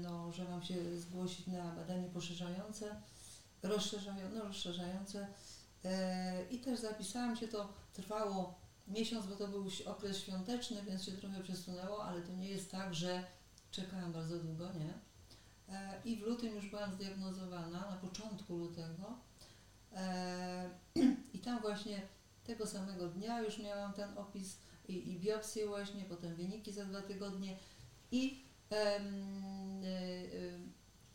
[0.01, 2.95] no, że mam się zgłosić na badanie poszerzające,
[3.63, 5.27] rozszerzają, no, rozszerzające
[6.51, 8.55] i też zapisałam się, to trwało
[8.87, 12.95] miesiąc, bo to był okres świąteczny, więc się trochę przesunęło, ale to nie jest tak,
[12.95, 13.23] że
[13.71, 14.93] czekałam bardzo długo, nie?
[16.05, 19.17] I w lutym już byłam zdiagnozowana, na początku lutego.
[21.33, 22.01] I tam właśnie
[22.43, 27.01] tego samego dnia już miałam ten opis i, i biopsję właśnie, potem wyniki za dwa
[27.01, 27.57] tygodnie.
[28.11, 28.43] I,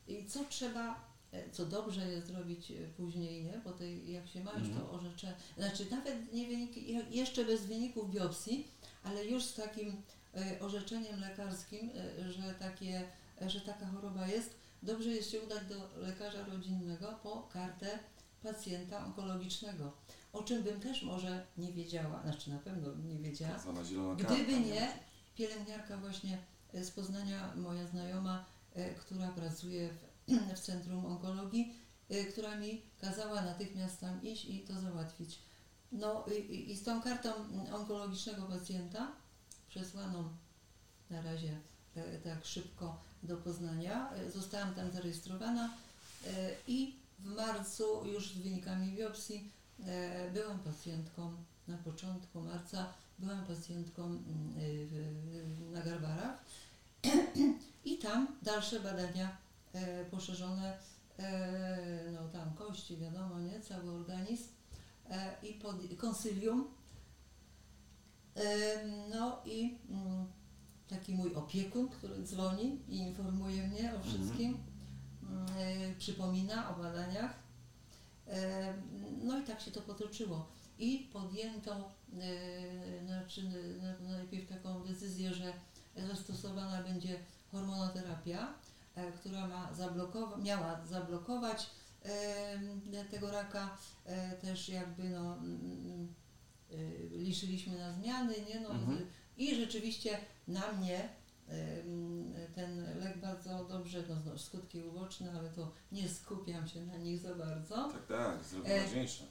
[0.09, 3.61] i co trzeba E, co dobrze jest zrobić e, później, nie?
[3.65, 4.91] Bo tej, jak się ma już to mhm.
[4.91, 8.69] orzecze, znaczy nawet nie wyniki, jeszcze bez wyników biopsji,
[9.05, 10.03] ale już z takim
[10.35, 11.91] e, orzeczeniem lekarskim,
[12.29, 13.03] że, takie,
[13.46, 17.98] że taka choroba jest, dobrze jest się udać do lekarza rodzinnego po kartę
[18.42, 19.92] pacjenta onkologicznego,
[20.33, 23.59] o czym bym też może nie wiedziała, znaczy na pewno nie wiedziała,
[24.16, 24.92] gdyby nie?
[25.35, 26.38] pielęgniarka właśnie
[26.74, 28.44] z Poznania, moja znajoma,
[29.01, 30.09] która pracuje w
[30.57, 31.74] w Centrum Onkologii,
[32.11, 35.38] y, która mi kazała natychmiast tam iść i to załatwić.
[35.92, 37.31] No i, i z tą kartą
[37.72, 39.12] onkologicznego pacjenta
[39.68, 40.29] przesłaną
[41.11, 41.61] na razie
[41.96, 45.71] e, tak szybko do Poznania, e, zostałam tam zarejestrowana
[46.27, 46.31] e,
[46.67, 49.51] i w marcu już z wynikami biopsji
[50.35, 51.33] byłam pacjentką
[51.69, 52.87] na początku marca,
[53.19, 56.45] byłam pacjentką mm, na Garbarach
[57.85, 59.37] i tam dalsze badania
[59.73, 60.79] e, poszerzone,
[61.19, 64.49] e, no tam kości, wiadomo, nie, cały organizm
[65.11, 66.69] e, i pod, konsylium.
[68.37, 70.27] E, no i mm,
[70.88, 74.03] taki mój opiekun, który dzwoni i informuje mnie o mhm.
[74.03, 74.59] wszystkim,
[75.22, 77.35] mm, e, przypomina o badaniach.
[78.27, 78.74] E,
[79.22, 80.48] no i tak się to potoczyło.
[80.79, 81.90] I podjęto
[83.07, 83.42] znaczy,
[84.01, 85.53] najpierw taką decyzję, że
[86.09, 87.18] zastosowana będzie
[87.53, 88.55] hormonoterapia,
[89.20, 91.70] która ma zablokowa miała zablokować
[93.11, 93.77] tego raka,
[94.42, 96.14] też jakby no, mm,
[96.72, 98.61] y, liczyliśmy na zmiany, nie?
[98.61, 99.07] No, mhm.
[99.37, 100.18] I rzeczywiście
[100.49, 101.09] na mnie
[102.55, 107.21] ten lek bardzo dobrze, no, no skutki uboczne, ale to nie skupiam się na nich
[107.21, 107.75] za bardzo.
[107.93, 109.25] Tak, tak, zrobię e, ważniejsze.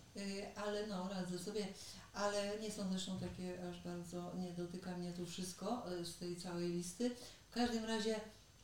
[0.56, 1.68] ale no, radzę sobie,
[2.14, 6.70] ale nie są zresztą takie aż bardzo, nie dotyka mnie tu wszystko z tej całej
[6.70, 7.12] listy.
[7.50, 8.16] W każdym razie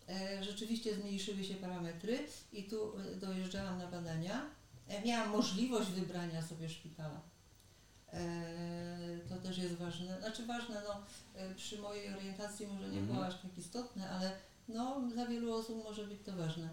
[0.09, 2.19] E, rzeczywiście zmniejszyły się parametry
[2.53, 4.45] i tu e, dojeżdżałam na badania.
[4.87, 7.21] E, miałam możliwość wybrania sobie szpitala.
[9.29, 10.19] To też jest ważne.
[10.19, 11.01] Znaczy ważne, no,
[11.55, 13.27] przy mojej orientacji może nie było mhm.
[13.27, 14.31] aż tak istotne, ale
[14.67, 16.69] no, dla wielu osób może być to ważne.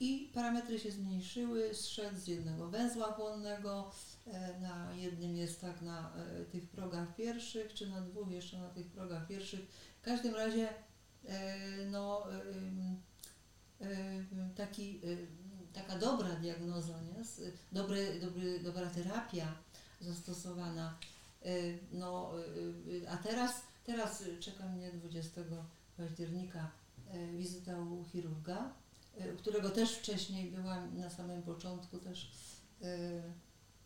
[0.00, 3.90] I parametry się zmniejszyły, zszedł z jednego węzła chłonnego,
[4.60, 6.12] na jednym jest tak na
[6.52, 9.60] tych progach pierwszych, czy na dwóch jeszcze na tych progach pierwszych.
[10.00, 10.68] W każdym razie
[11.28, 12.26] E, no,
[13.80, 14.24] e, e,
[14.56, 15.00] taki,
[15.74, 17.24] taka dobra diagnoza, nie?
[17.72, 19.54] Dobry, dobry, dobra terapia
[20.00, 20.98] zastosowana.
[21.92, 22.32] No,
[23.08, 23.52] a teraz,
[23.84, 25.40] teraz czeka mnie 20
[25.96, 26.70] października
[27.36, 28.72] wizyta u chirurga,
[29.38, 32.32] którego też wcześniej byłam na samym początku też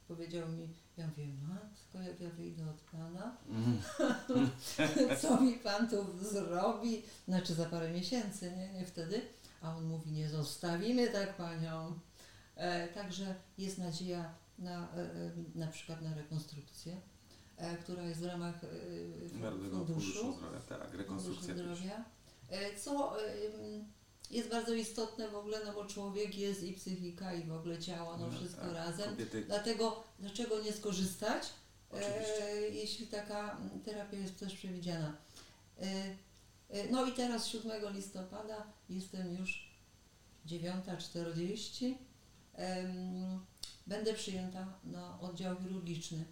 [0.08, 3.80] powiedział mi, ja mówię, matko, jak ja wyjdę od Pana, mm.
[5.20, 7.02] co mi Pan tu zrobi?
[7.28, 9.22] Znaczy za parę miesięcy, nie, nie wtedy.
[9.66, 11.98] A on mówi, nie zostawimy tak Panią.
[12.56, 17.00] E, także jest nadzieja na, e, e na przykład na rekonstrukcję,
[17.56, 22.04] e, która jest w ramach e, funduszu, Zdrowia, tak, rekonstrukcja zdrowia.
[22.50, 23.16] E, co
[24.30, 28.16] jest bardzo istotne w ogóle, no bo człowiek jest i psychika i w ogóle ciało,
[28.16, 28.74] no, no wszystko tak.
[28.74, 29.10] razem.
[29.10, 29.44] Kobiety...
[29.44, 31.52] Dlatego dlaczego nie skorzystać,
[32.72, 35.16] jeśli taka terapia jest też przewidziana.
[36.70, 39.70] E, no i teraz 7 listopada jestem już
[40.46, 41.94] 9.40.
[42.54, 42.88] E,
[43.86, 46.24] będę przyjęta na oddział chirurgiczny.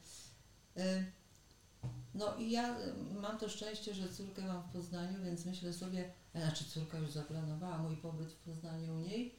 [2.14, 2.76] No i ja
[3.14, 7.78] mam to szczęście, że córkę mam w Poznaniu, więc myślę sobie, znaczy córka już zaplanowała
[7.78, 9.34] mój pobyt w Poznaniu u niej,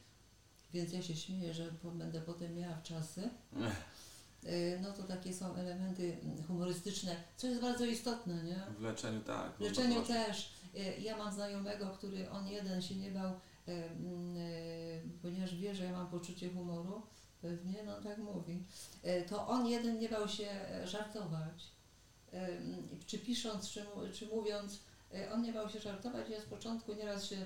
[0.74, 3.30] więc ja się śmieję, że będę potem miała czasy.
[4.44, 8.62] Y, no to takie są elementy humorystyczne, co jest bardzo istotne, nie?
[8.78, 9.58] W leczeniu tak.
[9.58, 10.50] W leczeniu też.
[10.78, 13.34] Y, ja mam znajomego, który on jeden się nie bał,
[13.68, 13.84] y,
[15.22, 17.02] ponieważ wie, że ja mam poczucie humoru,
[17.42, 18.64] pewnie, no tak mówi,
[19.30, 20.48] to on jeden nie bał się
[20.86, 21.72] żartować.
[23.08, 24.80] Czy pisząc, czy, czy mówiąc,
[25.16, 27.46] E, on nie bał się żartować, ja z początku nieraz się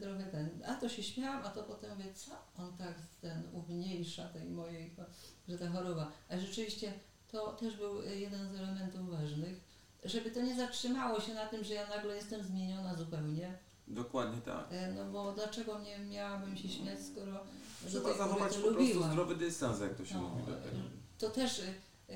[0.00, 4.28] trochę ten, a to się śmiałam, a to potem mówię, co on tak ten umniejsza
[4.28, 4.94] tej mojej,
[5.48, 6.12] że ta choroba.
[6.28, 6.92] A rzeczywiście
[7.28, 9.60] to też był jeden z elementów ważnych,
[10.04, 13.58] żeby to nie zatrzymało się na tym, że ja nagle jestem zmieniona zupełnie.
[13.88, 14.66] Dokładnie tak.
[14.70, 17.40] E, No bo dlaczego nie miałabym się śmiać, skoro
[17.88, 19.12] Trzeba zachować to po prostu lubiłam.
[19.12, 20.76] zdrowy dystans, jak to się No, mówi do tego.
[21.18, 21.62] To też y,
[22.10, 22.14] y,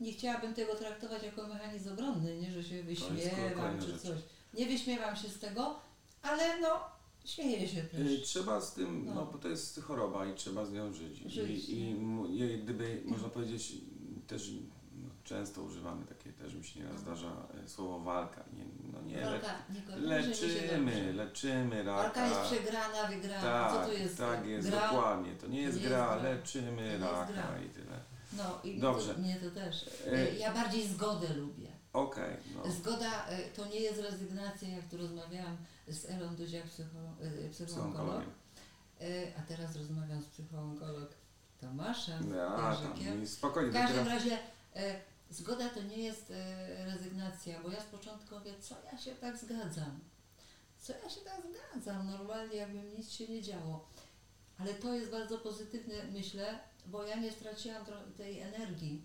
[0.00, 4.00] nie chciałabym tego traktować jako mechanizm obronny, nie, że się wyśmiewam czy rzecz.
[4.02, 4.18] coś.
[4.54, 5.80] Nie wyśmiewam się z tego,
[6.22, 6.68] ale no
[7.24, 8.22] śmieję się też.
[8.24, 9.14] Trzeba z tym, no.
[9.14, 9.26] No.
[9.32, 11.18] bo to jest choroba i trzeba z nią żyć.
[11.26, 13.72] Żyć, I, i je- gdyby, można powiedzieć,
[14.26, 14.50] też
[15.26, 18.44] często używamy takie, też mi się nieraz zdarza e, słowo walka.
[18.52, 19.54] Nie, no nie, le, Walka,
[20.00, 22.48] nie leczymy, leczymy Walka jest raka.
[22.48, 23.42] przegrana, wygrana.
[23.42, 24.18] Tak, Co to jest?
[24.18, 24.80] tak jest, gra?
[24.88, 25.34] dokładnie.
[25.34, 26.30] To nie jest nie gra, jest gra.
[26.30, 27.58] leczymy To raka gra.
[27.66, 28.00] i tyle.
[28.36, 29.14] No i Dobrze.
[29.14, 29.90] To, mnie to też.
[30.06, 31.68] E, Y, Ja bardziej zgodę lubię.
[31.92, 32.72] Okej, no.
[32.72, 35.56] Zgoda to nie jest rezygnacja, jak tu rozmawiałam
[35.88, 36.26] z Elą
[37.20, 38.22] y, psychoonkolog.
[39.38, 41.10] A teraz rozmawiam z psychoonkolog
[41.60, 44.38] Tomaszem Ja, tam, spokojnie, W każdym razie
[44.76, 49.14] e, zgoda to nie jest e, rezygnacja, bo ja z początku mówię, co ja się
[49.14, 50.00] tak zgadzam?
[50.78, 52.10] Co ja się tak zgadzam?
[52.10, 53.88] Normalnie jakby nic się nie działo.
[54.58, 57.84] Ale to jest bardzo pozytywne, myślę, bo ja nie straciłam
[58.16, 59.02] tej energii,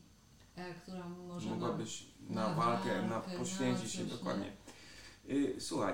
[0.56, 1.50] e, którą może.
[1.50, 4.52] Mogłabyś na, na walkę, na poświęcić się dokładnie.
[5.30, 5.94] Y, słuchaj,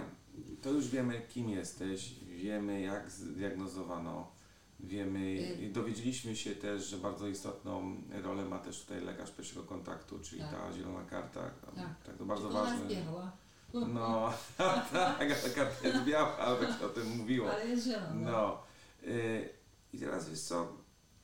[0.62, 4.32] to już wiemy kim jesteś, wiemy jak zdiagnozowano,
[4.80, 5.62] wiemy, Y.
[5.62, 10.42] i dowiedzieliśmy się też, że bardzo istotną rolę ma też tutaj lekarz pierwszego kontaktu, czyli
[10.42, 10.52] Tak.
[10.52, 11.42] ta zielona karta.
[11.76, 12.18] Tak, Tak.
[12.18, 12.86] to bardzo ona ważne.
[12.86, 13.32] zbiegła.
[13.74, 17.52] No, tak, ale karta jest biała, ale się o tym mówiło.
[17.52, 18.13] Ale jest zielona.
[18.32, 18.63] No.
[19.04, 19.50] Y,
[19.94, 20.68] I teraz wiesz co,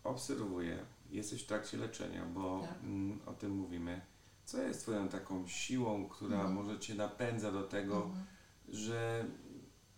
[0.03, 0.77] obserwuję,
[1.09, 2.77] jesteś w trakcie leczenia, bo Tak.
[2.83, 4.01] mm, o tym mówimy.
[4.45, 6.53] Co jest twoją taką siłą, która Mhm.
[6.53, 8.25] może cię napędza do tego, Mhm.
[8.67, 9.25] że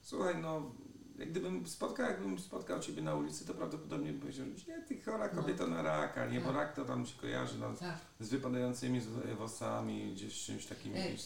[0.01, 0.71] słuchaj, no
[1.17, 5.41] gdybym spotkał, jakbym spotkał ciebie na ulicy, to prawdopodobnie bym powiedział, nie, ty chora No.
[5.41, 6.55] kobieta na raka, nie, bo Tak.
[6.55, 7.97] rak to tam się kojarzy no, Tak.
[8.19, 9.01] z wypadającymi
[9.37, 10.95] włosami, gdzieś czymś takim.
[10.95, 11.21] Jakimś,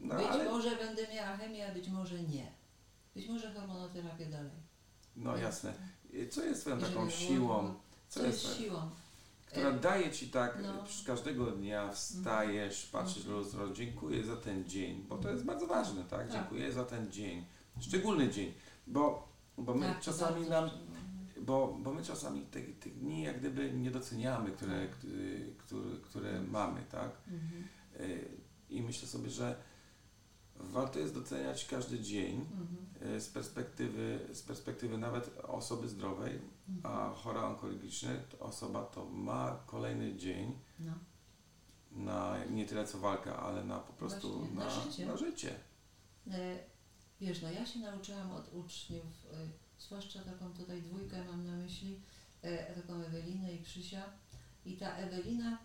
[0.00, 2.46] no być ale, może będę miała chemię, a być może nie.
[3.14, 4.50] Być może hormonoterapię dalej.
[5.16, 5.74] no jasne.
[6.14, 7.74] Y, Co jest twoją Jeżeli taką było- siłą,
[8.08, 8.90] Co, co jest jest siłą?
[9.46, 10.68] która E, daje ci tak, no.
[10.68, 10.76] Mhm.
[10.78, 11.06] no.
[11.06, 16.04] każdego dnia wstajesz, patrzysz w lustro, dziękuję za ten dzień, bo to jest bardzo ważne,
[16.04, 16.20] tak?
[16.20, 16.32] Tak.
[16.32, 17.44] Dziękuję za ten dzień,
[17.80, 18.52] szczególny dzień,
[18.86, 21.00] bo, bo my tak, czasami nam, szczególne.
[21.40, 24.98] bo, bo my czasami tych, tych dni jak gdyby nie doceniamy, które, Tak.
[25.58, 27.10] które, które mamy, tak?
[27.28, 27.64] Mhm.
[28.00, 28.28] Y,
[28.70, 29.56] I myślę sobie, że
[30.56, 33.16] warto jest doceniać każdy dzień Mhm.
[33.16, 36.96] y, z perspektywy, z perspektywy nawet osoby zdrowej, Mhm.
[36.96, 40.92] a chora onkologiczna to osoba to ma kolejny dzień, No.
[41.92, 45.06] na nie tyle co walkę, ale na po prostu na, na życie.
[45.06, 45.54] na życie.
[46.30, 46.56] E,
[47.20, 49.36] Wiesz, no ja się nauczyłam od uczniów, e,
[49.78, 52.00] zwłaszcza taką tutaj dwójkę mam na myśli,
[52.42, 54.04] e, taką Ewelinę i Krzysia.
[54.66, 55.58] I ta Ewelina,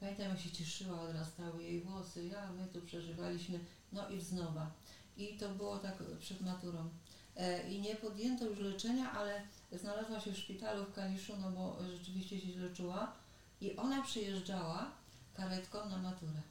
[0.00, 3.60] pamiętam jak się cieszyła, odrastały jej włosy, ja, my tu przeżywaliśmy,
[3.92, 4.70] no i wznowa.
[5.16, 6.88] I to było tak przed maturą.
[7.36, 9.42] E, I nie podjęto już leczenia, ale
[9.72, 13.12] znalazła się w szpitalu w Kaliszu, no bo rzeczywiście się źle czuła.
[13.60, 14.90] I ona przyjeżdżała
[15.34, 16.42] karetką na maturę.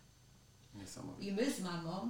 [0.76, 1.32] Niesamowite.
[1.32, 2.10] I my z mamą,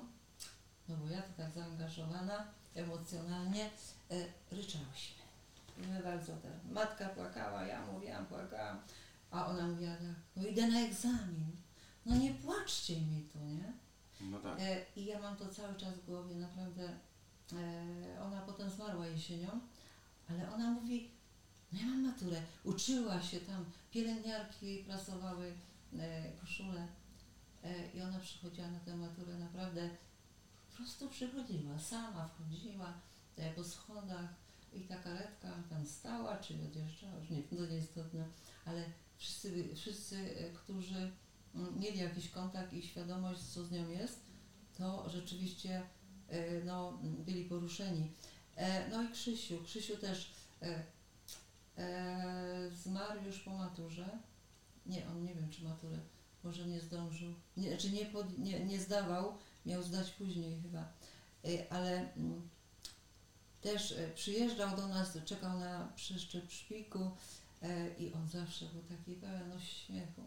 [0.89, 3.65] no bo ja to tak zaangażowana emocjonalnie,
[4.11, 4.15] e,
[4.51, 5.25] ryczałyśmy.
[5.77, 6.51] I my bardzo tak.
[6.71, 8.79] Matka płakała, ja mówiłam, płakałam,
[9.31, 11.51] a ona mówiła tak, no idę na egzamin.
[12.05, 13.73] No nie płaczcie mi tu, nie?
[14.21, 14.59] No tak.
[14.59, 16.89] E, I ja mam to cały czas w głowie, naprawdę.
[17.53, 19.59] E, ona potem zmarła jesienią,
[20.29, 21.11] ale ona mówi,
[21.73, 22.41] no ja mam maturę.
[22.63, 25.53] Uczyła się tam, pielęgniarki prasowały
[25.99, 26.87] e, koszule
[27.63, 29.89] e, i ona przychodziła na tę maturę, naprawdę
[30.75, 32.93] po prostu przychodziła, sama wchodziła
[33.55, 34.29] po schodach
[34.73, 38.25] i ta karetka tam stała, czy odjeżdżała, już nie, to nieistotne,
[38.65, 38.85] ale
[39.17, 41.11] wszyscy, wszyscy e, którzy
[41.55, 44.19] mm, mieli jakiś kontakt i świadomość, co z nią jest,
[44.77, 45.83] to rzeczywiście
[46.29, 48.11] e, no, byli poruszeni.
[48.55, 50.33] E, No i Krzysiu, Krzysiu też
[52.83, 54.19] zmarł już po maturze.
[54.85, 55.99] Nie, on nie wiem, czy maturę
[56.43, 60.93] może nie zdążył, nie, czy nie, pod, nie, nie zdawał, miał zdać później chyba,
[61.45, 62.49] E, ale mm,
[63.61, 67.11] też e, przyjeżdżał do nas, czekał na przeszczep szpiku
[67.61, 70.23] e, i on zawsze był taki pełen śmiechu,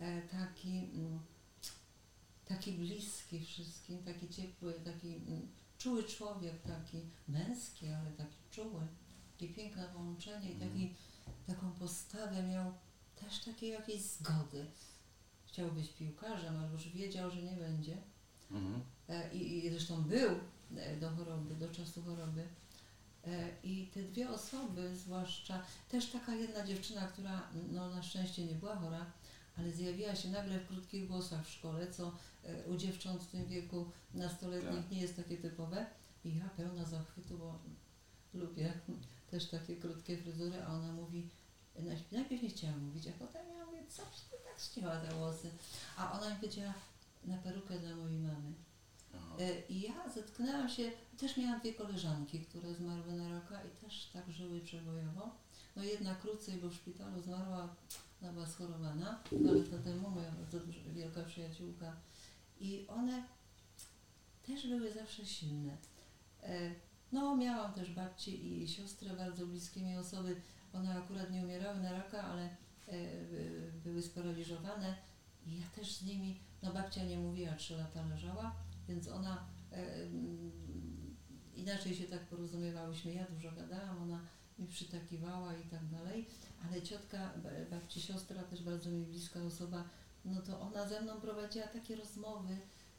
[0.00, 1.20] e, taki, mm,
[2.48, 8.86] taki bliski wszystkim, taki ciepły, taki mm, czuły człowiek, taki męski, ale taki czuły,
[9.32, 10.94] takie piękne połączenie i taki,
[11.46, 12.72] taką postawę miał
[13.16, 14.66] też takiej jakiejś zgody.
[15.46, 17.96] Chciał być piłkarzem, ale już wiedział, że nie będzie.
[18.50, 18.80] Mhm.
[19.32, 20.30] I, I zresztą był
[20.76, 22.48] e, do choroby, do czasu choroby.
[23.26, 28.54] E, I te dwie osoby, zwłaszcza też taka jedna dziewczyna, która no, na szczęście nie
[28.54, 29.06] była chora,
[29.58, 32.12] ale zjawiła się nagle w krótkich włosach w szkole, co
[32.66, 34.90] u dziewcząt w tym wieku nastoletnich Tak.
[34.90, 35.86] nie jest takie typowe.
[36.24, 37.58] I ja pełna zachwytu, bo
[38.34, 38.72] lubię
[39.30, 41.28] też takie krótkie fryzury, a ona mówi,
[41.78, 45.50] najpierw- najpierw nie chciała mówić, a potem ja mówię, coś ty tak ścięła te włosy.
[45.96, 46.74] A ona mi powiedziała,
[47.24, 48.52] na perukę dla mojej mamy.
[49.14, 49.36] Aha.
[49.40, 54.06] E, I ja zetknęłam się, też miałam dwie koleżanki, które zmarły na raka i też
[54.12, 55.30] tak żyły przebojowo.
[55.76, 57.74] No jedna krócej, bo w szpitalu zmarła,
[58.22, 61.96] ona była schorowana, dwa lata temu, moja bardzo duża, wielka przyjaciółka.
[62.60, 63.24] I one
[64.46, 65.76] też były zawsze silne.
[66.42, 66.70] E,
[67.12, 70.36] No, miałam też babci i siostrę, bardzo bliskie mi osoby.
[70.72, 72.42] One akurat nie umierały na raka, ale
[72.88, 74.94] e, by- były sparaliżowane.
[75.46, 78.54] I ja też z nimi, no babcia nie mówiła, trzy lata leżała,
[78.88, 80.50] więc ona e, mm,
[81.54, 83.12] inaczej się tak porozumiewałyśmy.
[83.12, 84.20] Ja dużo gadałam, ona
[84.58, 86.26] mi przytakiwała i tak dalej,
[86.68, 89.84] ale ciotka, ba- babci siostra, też bardzo mi bliska osoba,
[90.24, 92.56] no to ona ze mną prowadziła takie rozmowy,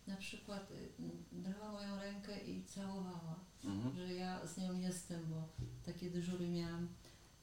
[0.07, 0.89] na przykład y,
[1.31, 3.95] brała moją rękę i całowała, Mhm.
[3.95, 5.47] że ja z nią jestem, bo
[5.85, 6.87] takie dyżury miałam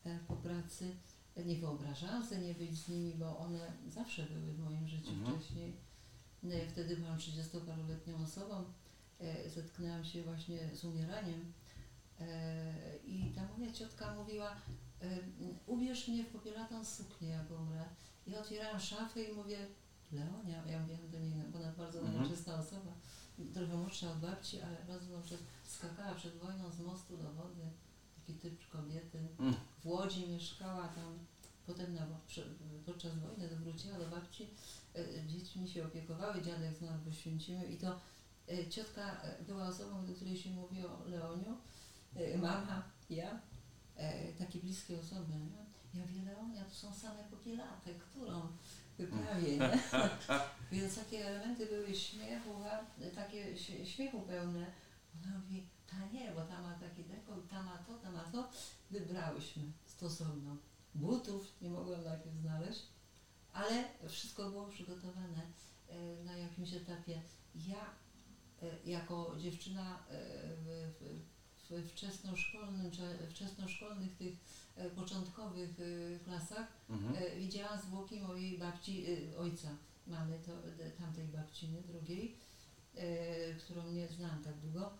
[0.05, 0.97] e, po pracy.
[1.37, 5.11] E, Nie wyobrażałam sobie nie być z nimi, bo one zawsze były w moim życiu
[5.11, 5.41] Mhm.
[5.41, 5.77] wcześniej.
[6.43, 8.65] No, ja wtedy byłam 30-paroletnią osobą,
[9.21, 11.53] e, zetknęłam się właśnie z umieraniem
[12.21, 14.51] e, i ta moja ciotka mówiła,
[15.03, 15.19] e,
[15.67, 17.85] ubierz mnie w popielatą suknię, jak umrę.
[18.27, 19.59] I otwierałam szafę i mówię,
[20.13, 22.17] Leonia, ja mówiłam do niej, bo ona bardzo Mhm.
[22.17, 22.93] nowoczesna osoba,
[23.55, 27.71] trochę młodsza od babci, ale bardzo przez, skakała przed wojną z mostu do wody,
[28.17, 29.29] taki typ kobiety.
[29.39, 29.55] Mm.
[29.79, 31.19] W Łodzi mieszkała tam,
[31.69, 32.07] potem na,
[32.87, 34.47] podczas wojny wróciła do babci,
[34.95, 38.01] e, dziećmi się opiekowały, dziadek zmarł w Oświęcimiu i to
[38.49, 41.57] e, ciotka e, była osobą, do której się mówi o Leoniu,
[42.17, 43.41] e, mama, ja,
[43.97, 45.33] e, takie bliskie osoby.
[45.33, 45.69] Nie?
[45.95, 48.43] Ja mówię, Leonia, to są same popielate, którą
[48.99, 49.79] wyprawię, nie?
[50.73, 52.51] Więc takie elementy były śmiechu,
[53.15, 54.67] takie śmiechu pełne.
[55.25, 58.51] Ona mówi, ta nie, bo ta ma taki dekolt, ta ma to, ta ma to.
[58.91, 60.57] Wybrałyśmy stosowno.
[60.95, 62.83] Butów nie mogłam najpierw znaleźć,
[63.53, 65.43] ale wszystko było przygotowane
[65.89, 67.23] e, na jakimś etapie.
[67.55, 67.95] Ja
[68.63, 70.19] e, jako dziewczyna e,
[71.71, 72.91] w, wczesnoszkolnym,
[73.31, 74.35] wczesnoszkolnych tych
[74.97, 75.71] początkowych
[76.25, 77.41] klasach Mhm.
[77.41, 79.07] Widziałam zwłoki mojej babci,
[79.39, 79.69] ojca,
[80.07, 80.53] mamy to,
[80.99, 82.37] tamtej babciny drugiej,
[83.59, 84.93] którą nie znam tak długo.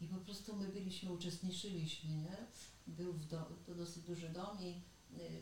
[0.00, 2.36] I po prostu my byliśmy, uczestniczyliśmy, nie?
[2.86, 4.80] Był w do, to dosyć duży dom i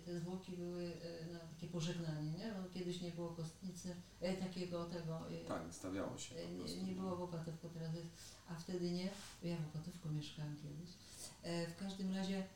[0.05, 2.53] te zwłoki były e, na takie pożegnanie, nie?
[2.53, 7.17] Bo kiedyś nie było kostnicy, e, takiego tego, e, Tak, stawiało się nie, nie było
[7.17, 8.09] w Opatówku, teraz jest,
[8.49, 9.11] a wtedy nie.
[9.43, 10.91] Ja w Opatówku mieszkałam kiedyś.
[11.43, 12.47] E, w każdym razie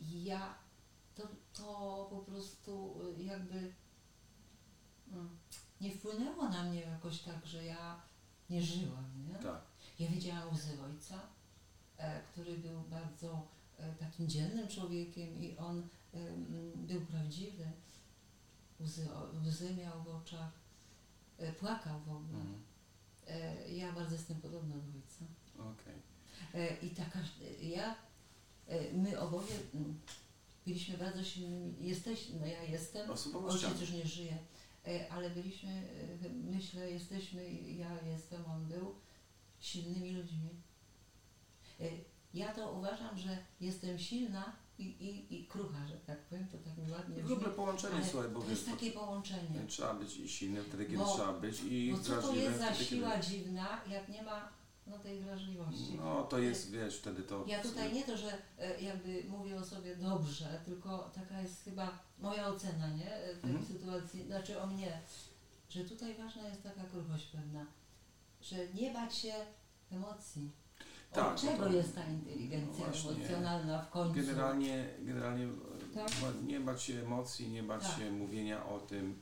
[0.00, 0.54] ja
[1.14, 3.72] to, to po prostu y, jakby
[5.12, 5.38] mm,
[5.80, 8.00] nie wpłynęło na mnie jakoś tak, że ja
[8.50, 9.34] nie żyłam, nie?
[9.34, 9.62] Tak.
[9.98, 11.20] Ja widziałam łzy ojca,
[11.96, 13.46] e, który był bardzo
[13.78, 15.88] e, takim dzielnym człowiekiem i on
[16.74, 17.70] był prawdziwy.
[18.80, 19.08] Łzy,
[19.46, 20.52] łzy miał w oczach,
[21.38, 22.40] e, płakał w ogóle.
[22.40, 22.62] Mhm.
[23.26, 25.24] E, ja bardzo jestem podobna do ojca.
[25.58, 26.02] Okej.
[26.54, 27.18] E, I taka,
[27.62, 27.94] ja,
[28.92, 30.00] my oboje mm,
[30.66, 33.10] byliśmy bardzo silnymi, jesteśmy, no ja jestem,
[33.46, 34.38] ojciec już nie żyje,
[35.10, 35.88] ale byliśmy,
[36.32, 38.94] myślę, jesteśmy, ja jestem, on był,
[39.60, 40.48] silnymi ludźmi.
[42.34, 46.78] Ja to uważam, że jestem silna i, i, i krucha, że tak powiem, to tak
[46.78, 47.52] mi ładnie W brzmi.
[47.56, 49.66] połączenie, ale słuchaj, bo to wiesz, jest takie połączenie.
[49.68, 52.58] trzeba być i silnym wtedy, kiedy Bo- trzeba być i Bo co to wrażliwym jest
[52.58, 52.96] za wtedy, kiedy...
[52.96, 54.48] siła dziwna, jak nie ma
[54.86, 55.94] no, tej wrażliwości?
[55.96, 57.44] No to jest, wiesz, wtedy to...
[57.48, 61.98] Ja tutaj nie to, że e, jakby mówię o sobie dobrze, tylko taka jest chyba
[62.18, 63.14] moja ocena, nie?
[63.14, 63.66] E, Tej Mhm.
[63.66, 65.00] sytuacji, znaczy o mnie,
[65.68, 67.66] że tutaj ważna jest taka kruchość pewna,
[68.40, 69.34] że nie bać się
[69.92, 70.50] emocji.
[71.12, 73.10] Tak, Od czego no to- jest ta inteligencja no właśnie.
[73.10, 74.14] emocjonalna w końcu?
[74.14, 75.48] Generalnie, generalnie
[75.94, 76.08] Tak.
[76.22, 77.98] ma- nie bać się emocji, nie bać Tak.
[77.98, 79.20] się mówienia o tym,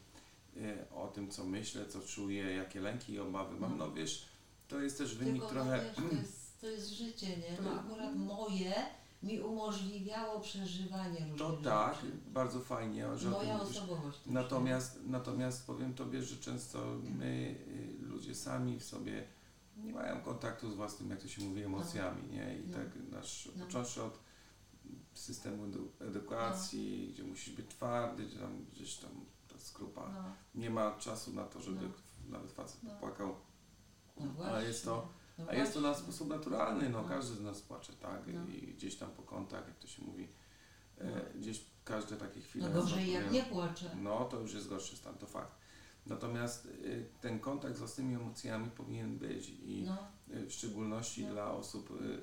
[0.56, 3.78] e, o tym, co myślę, co czuję, jakie lęki i obawy mam.
[3.78, 3.86] No.
[3.86, 4.28] No wiesz,
[4.68, 5.76] to jest też wynik Tylko trochę...
[5.76, 7.56] no, wiesz, to, jest, to jest życie, nie?
[7.64, 8.74] No To- akurat moje
[9.22, 12.06] mi umożliwiało przeżywanie różnych To tak, rzeczy.
[12.26, 13.76] bardzo fajnie, że o tym Moja mówisz.
[13.76, 14.18] osobowość.
[14.18, 16.78] też, Natomiast, natomiast powiem Tobie, że często
[17.18, 19.24] my, y, ludzie sami w sobie,
[19.84, 22.58] nie mają kontaktu z własnym, jak to się mówi, emocjami, nie?
[22.58, 22.76] I No.
[22.78, 23.64] tak nasz, No.
[23.64, 24.18] począwszy od
[25.14, 27.14] systemu edu- edukacji, No.
[27.14, 29.10] gdzie musisz być twardy, gdzie tam gdzieś tam
[29.48, 30.24] ta skrupa, No,
[30.54, 32.38] nie ma czasu na to, żeby No.
[32.38, 32.90] nawet facet No.
[32.90, 33.34] popłakał.
[34.16, 35.08] no Ale jest to-
[35.38, 37.08] no A jest to na sposób naturalny, no No.
[37.08, 38.20] każdy z nas płacze, tak?
[38.26, 38.46] No.
[38.46, 40.28] I gdzieś tam po kątach, jak to się mówi,
[40.98, 42.68] E, gdzieś każde takie chwile.
[42.68, 43.96] No gorzej jak nie płacze.
[44.02, 45.52] No to już jest gorszy stan, to fakt.
[46.14, 49.96] Natomiast y, ten kontakt z własnymi emocjami powinien być i No,
[50.34, 51.32] y, w szczególności No.
[51.32, 52.20] dla osób y,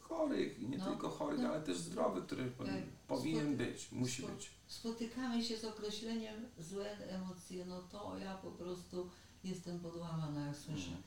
[0.00, 0.84] chorych i nie No.
[0.86, 1.48] tylko chorych, No.
[1.48, 2.66] ale też zdrowych, który Tak.
[3.08, 4.50] powinien być, musi spo- być.
[4.66, 9.10] spotykamy się z określeniem złe emocje, no to ja po prostu
[9.44, 10.86] jestem podłamana, jak słyszę.
[10.96, 11.02] Mhm.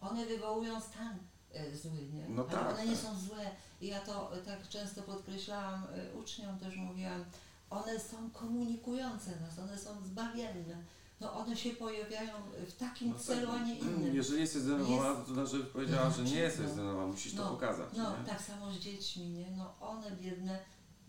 [0.00, 1.18] One wywołują stan
[1.52, 2.28] e, zły, nie?
[2.28, 3.00] No Ale tak, one nie tak.
[3.00, 3.50] są złe.
[3.80, 7.24] I ja to e, tak często podkreślałam e, uczniom, też mówiłam,
[7.70, 10.84] one są komunikujące nas, one są zbawienne.
[11.24, 12.32] No one się pojawiają
[12.68, 14.14] w takim No tak, celu, a nie innym.
[14.16, 16.72] Jeżeli jesteś zdenerwowana, to znaczy powiedziała, że nie jesteś No.
[16.72, 17.88] zdenerwowana, musisz to No, pokazać.
[17.96, 18.24] No, nie?
[18.24, 19.50] tak samo z dziećmi, nie?
[19.50, 20.58] No one biedne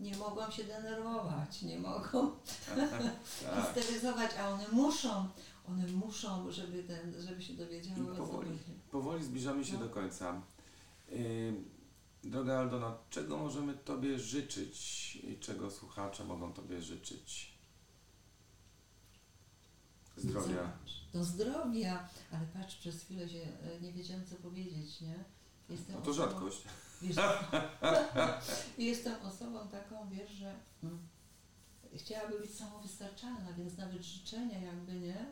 [0.00, 2.30] nie mogą się denerwować, nie mogą
[2.66, 3.66] tak.
[3.74, 5.28] histeryzować, a one muszą,
[5.68, 8.58] one muszą, żeby, ten, żeby się dowiedziały I powoli.
[8.90, 9.78] Powoli zbliżamy się No.
[9.78, 10.42] do końca.
[11.08, 11.54] Yy,
[12.24, 17.55] droga Aldona, czego możemy Tobie życzyć i czego słuchacze mogą Tobie życzyć?
[20.16, 20.72] Zdrowia.
[21.12, 25.24] Do zdrowia, ale patrz, przez chwilę się e, nie wiedziałam co powiedzieć, nie?
[25.68, 26.62] Jestem No to osobą- rzadkość.
[27.02, 27.16] Wiesz,
[28.78, 30.98] jestem osobą taką, wiesz, że mm,
[31.94, 35.26] chciałabym być samowystarczalna, więc nawet życzenia jakby nie,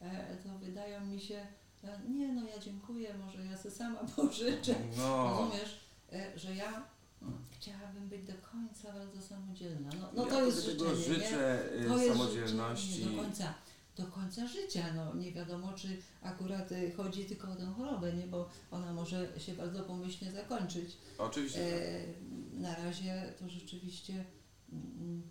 [0.00, 1.46] e, to wydają mi się,
[1.84, 4.74] e, nie no ja dziękuję, może ja sobie sama pożyczę.
[4.96, 5.80] No, Rozumiesz,
[6.12, 6.82] e, że ja
[7.22, 9.90] mm, chciałabym być do końca bardzo samodzielna.
[10.00, 10.96] No, no ja to jest życzenie, nie?
[10.96, 12.92] życzę y, To jest samodzielności.
[12.92, 13.54] życzenie do końca,
[13.96, 14.92] do końca życia.
[14.94, 18.26] No, nie wiadomo, czy akurat y, chodzi tylko o tę chorobę, nie?
[18.26, 20.96] bo ona może się bardzo pomyślnie zakończyć.
[21.18, 21.58] Oczywiście.
[21.58, 21.80] tak.
[21.80, 24.24] E, na razie to rzeczywiście
[24.72, 25.30] mm,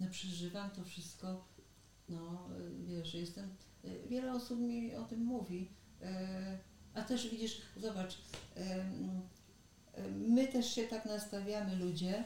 [0.00, 1.44] no, przeżywam to wszystko.
[2.08, 3.54] No, y, wiesz, jestem.
[3.84, 5.70] y, Wiele osób mi o tym mówi.
[6.02, 6.58] E,
[6.96, 8.18] a też widzisz, zobacz,
[8.56, 9.22] e, mm,
[9.94, 12.24] e, my też się tak nastawiamy ludzie,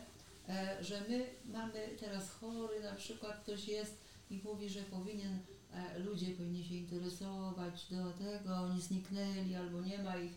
[0.48, 3.96] e, że my mamy teraz chory, na przykład ktoś jest
[4.30, 5.38] i mówi, że powinien,
[5.72, 10.32] e, ludzie powinni się interesować do tego, oni zniknęli albo nie ma ich.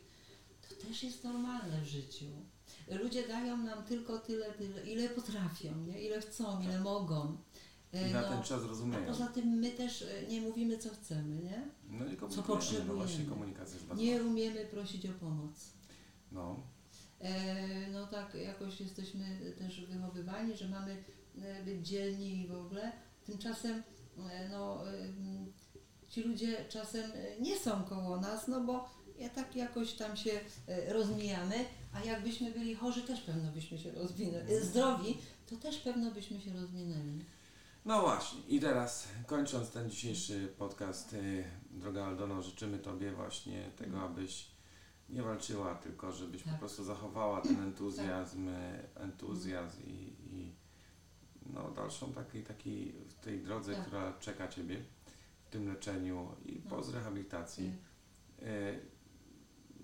[0.69, 2.25] To też jest normalne w życiu.
[3.03, 6.01] Ludzie dają nam tylko tyle, tyle ile potrafią, nie?
[6.01, 7.37] ile chcą, ile mogą.
[7.93, 9.05] E, I na no, ten czas a rozumieją.
[9.05, 11.67] poza tym my też e, nie mówimy, co chcemy, nie?
[11.89, 12.43] No i komunikujemy.
[12.47, 12.87] potrzebujemy.
[12.87, 15.73] No właśnie komunikacja jest bardzo Nie umiemy prosić o pomoc.
[16.31, 16.63] No,
[17.23, 21.03] E, no tak, jakoś jesteśmy też wychowywani, że mamy
[21.65, 22.91] być dzielni i w ogóle.
[23.25, 23.83] Tymczasem
[24.29, 24.93] e, no, e,
[26.09, 30.39] ci ludzie czasem e, nie są koło nas, no bo ja tak jakoś tam się
[30.87, 31.55] rozmijamy,
[31.93, 34.55] a jakbyśmy byli chorzy, też pewno byśmy się rozwinęli.
[34.61, 35.17] Zdrowi,
[35.49, 37.25] to też pewno byśmy się rozwinęli.
[37.85, 41.15] No właśnie, i teraz kończąc ten dzisiejszy podcast,
[41.71, 44.47] droga Aldono, życzymy Tobie właśnie tego, abyś
[45.09, 46.59] nie walczyła, tylko żebyś po Tak.
[46.59, 48.49] prostu zachowała ten entuzjazm,
[48.95, 50.55] entuzjazm i, i
[51.53, 53.81] no, dalszą taki, taki w tej drodze, Tak.
[53.85, 54.83] która czeka Ciebie
[55.45, 56.69] w tym leczeniu i No.
[56.69, 57.73] po rehabilitacji.
[58.41, 58.79] Y, Y,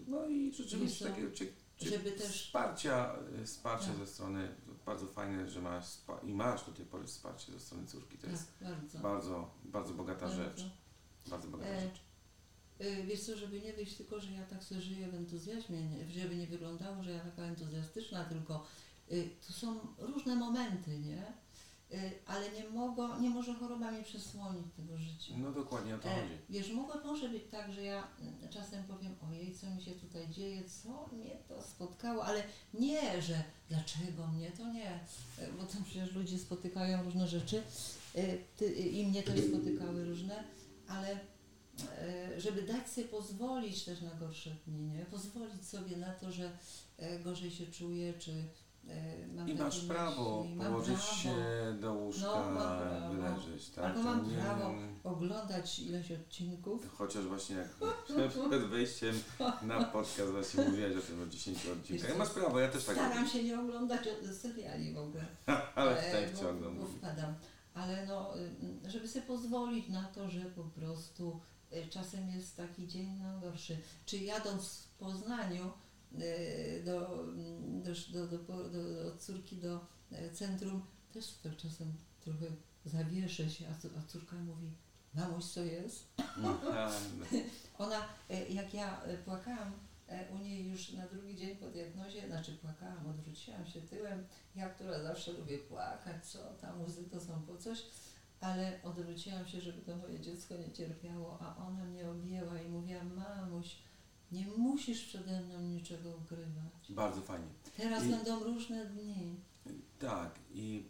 [0.08, 1.46] No i życzymy Wiesz takiego cie,
[1.78, 3.98] cie, żeby też- wsparcia, y, wsparcia Tak.
[3.98, 4.56] ze strony,
[4.86, 5.86] bardzo fajne, że masz
[6.24, 8.18] i masz do tej pory wsparcie ze strony córki.
[8.18, 9.00] To Tak, jest bardzo.
[9.00, 10.44] bardzo, bardzo bogata bardzo.
[10.44, 10.66] rzecz.
[11.30, 12.02] Bardzo bogata E, rzecz.
[12.82, 15.80] Y, Wiesz co, żeby nie wyjść tylko, że ja tak sobie żyję w entuzjazmie,
[16.10, 18.66] żeby nie wyglądało, że ja taka entuzjastyczna, tylko
[19.12, 21.34] y, tu są różne momenty, nie?
[21.94, 25.34] Y, ale nie mogą, nie może choroba mi przesłonić tego życia.
[25.38, 26.34] No dokładnie o to E, chodzi.
[26.50, 30.30] wiesz, mogło, może być tak, że ja mm, czasem powiem, ojej, co mi się tutaj
[30.30, 34.90] dzieje, co mnie to spotkało, ale nie, że dlaczego mnie, to nie,
[35.40, 37.64] E, bo tam przecież ludzie spotykają różne rzeczy
[38.58, 40.44] ty, i mnie też spotykały różne,
[40.88, 41.20] ale
[42.38, 45.06] żeby dać sobie pozwolić też na gorsze dni, nie?
[45.06, 46.52] Pozwolić sobie na to, że
[47.24, 48.32] gorzej się czuję, czy
[49.36, 51.14] mam I masz prawo myśli, położyć prawo.
[51.14, 51.34] się
[51.82, 53.86] do łóżka, No, wyleżeć, tak?
[53.86, 54.74] Albo mam prawo.
[55.04, 56.96] oglądać ileś odcinków.
[56.98, 57.68] Chociaż właśnie jak
[58.50, 59.16] przed wejściem
[59.62, 62.18] na podcast właśnie mówiłaś o tym o 10 odcinkach.
[62.18, 63.30] Masz prawo, ja też tak Staram robię.
[63.30, 64.02] się nie oglądać
[64.42, 65.26] seriali w ogóle.
[65.76, 65.96] Ale
[66.28, 66.78] w bo, oglądam.
[66.80, 67.36] bo wpadam.
[67.74, 71.40] Ale no, y, żeby sobie pozwolić na to, że po prostu
[71.74, 73.78] y, czasem jest taki dzień no, gorszy.
[74.06, 75.72] Czy jadąc w Poznaniu y,
[76.86, 82.46] do, mm, do, do, do, od córki do e, centrum, też tak czasem trochę
[82.86, 84.72] zawieszę się, a, có- a córka mówi,
[85.14, 86.08] mamuś co jest?
[86.18, 86.92] Aha,
[87.78, 89.72] Ona, e, jak ja e, płakałam
[90.36, 94.24] u niej już na drugi dzień po diagnozie, znaczy płakałam, odwróciłam się tyłem,
[94.56, 97.86] ja, która zawsze lubię płakać, co tam łzy to są po coś,
[98.42, 103.04] ale odwróciłam się, żeby to moje dziecko nie cierpiało, a ona mnie objęła i mówiła,
[103.04, 103.76] mamuś,
[104.32, 106.74] nie musisz przede mną niczego ukrywać.
[106.90, 107.48] Bardzo fajnie.
[107.78, 109.36] Teraz I- będą różne dni.
[110.00, 110.86] Tak, i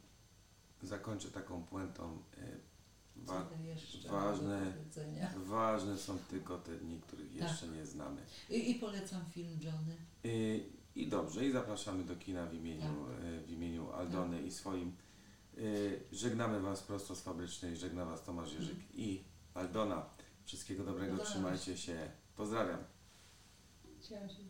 [0.84, 2.18] zakończę taką puentą.
[2.38, 2.70] y,
[3.16, 3.50] Wa-
[4.10, 4.74] ważne-
[5.38, 8.22] ważne są tylko te dni, których jeszcze nie znamy.
[8.50, 9.96] I, I polecam film Johnny.
[10.26, 10.64] Y,
[10.96, 13.26] I dobrze, i zapraszamy do kina w imieniu, Tak.
[13.26, 14.96] y, w imieniu Aldony i swoim.
[16.12, 19.24] Żegnamy Was prosto z fabrycznej, żegna Was Tomasz Jerzyk i
[19.54, 20.06] Aldona.
[20.46, 22.12] Wszystkiego dobrego, trzymajcie się.
[22.36, 22.80] Pozdrawiam.
[24.10, 24.49] Chciałam się